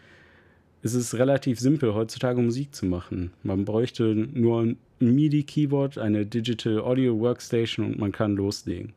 es 0.82 0.94
ist 0.94 1.14
relativ 1.14 1.58
simpel, 1.58 1.94
heutzutage 1.94 2.40
Musik 2.40 2.74
zu 2.74 2.86
machen. 2.86 3.32
Man 3.42 3.64
bräuchte 3.64 4.14
nur 4.14 4.62
ein 4.62 4.76
MIDI-Keyboard, 5.00 5.98
eine 5.98 6.26
Digital 6.26 6.80
Audio 6.80 7.18
Workstation 7.18 7.86
und 7.86 7.98
man 7.98 8.12
kann 8.12 8.36
loslegen. 8.36 8.92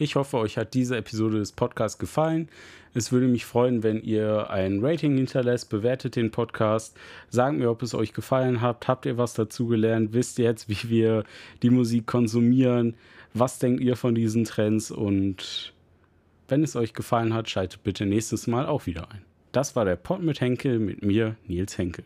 Ich 0.00 0.14
hoffe, 0.14 0.38
euch 0.38 0.56
hat 0.56 0.74
diese 0.74 0.96
Episode 0.96 1.38
des 1.38 1.52
Podcasts 1.52 1.98
gefallen. 1.98 2.48
Es 2.94 3.10
würde 3.10 3.26
mich 3.26 3.44
freuen, 3.44 3.82
wenn 3.82 4.00
ihr 4.00 4.48
ein 4.48 4.78
Rating 4.84 5.16
hinterlässt, 5.16 5.70
bewertet 5.70 6.14
den 6.14 6.30
Podcast, 6.30 6.96
sagt 7.30 7.58
mir, 7.58 7.68
ob 7.68 7.82
es 7.82 7.94
euch 7.94 8.12
gefallen 8.12 8.60
hat, 8.60 8.86
habt 8.86 9.06
ihr 9.06 9.18
was 9.18 9.34
dazugelernt, 9.34 10.12
wisst 10.12 10.38
ihr 10.38 10.44
jetzt, 10.44 10.68
wie 10.68 10.88
wir 10.88 11.24
die 11.62 11.70
Musik 11.70 12.06
konsumieren, 12.06 12.94
was 13.34 13.58
denkt 13.58 13.80
ihr 13.80 13.96
von 13.96 14.14
diesen 14.14 14.44
Trends 14.44 14.90
und 14.90 15.74
wenn 16.46 16.62
es 16.62 16.76
euch 16.76 16.94
gefallen 16.94 17.34
hat, 17.34 17.50
schaltet 17.50 17.82
bitte 17.82 18.06
nächstes 18.06 18.46
Mal 18.46 18.66
auch 18.66 18.86
wieder 18.86 19.10
ein. 19.10 19.27
Das 19.52 19.76
war 19.76 19.84
der 19.84 19.96
Pod 19.96 20.22
mit 20.22 20.40
Henkel 20.40 20.78
mit 20.78 21.02
mir, 21.02 21.36
Nils 21.46 21.78
Henkel. 21.78 22.04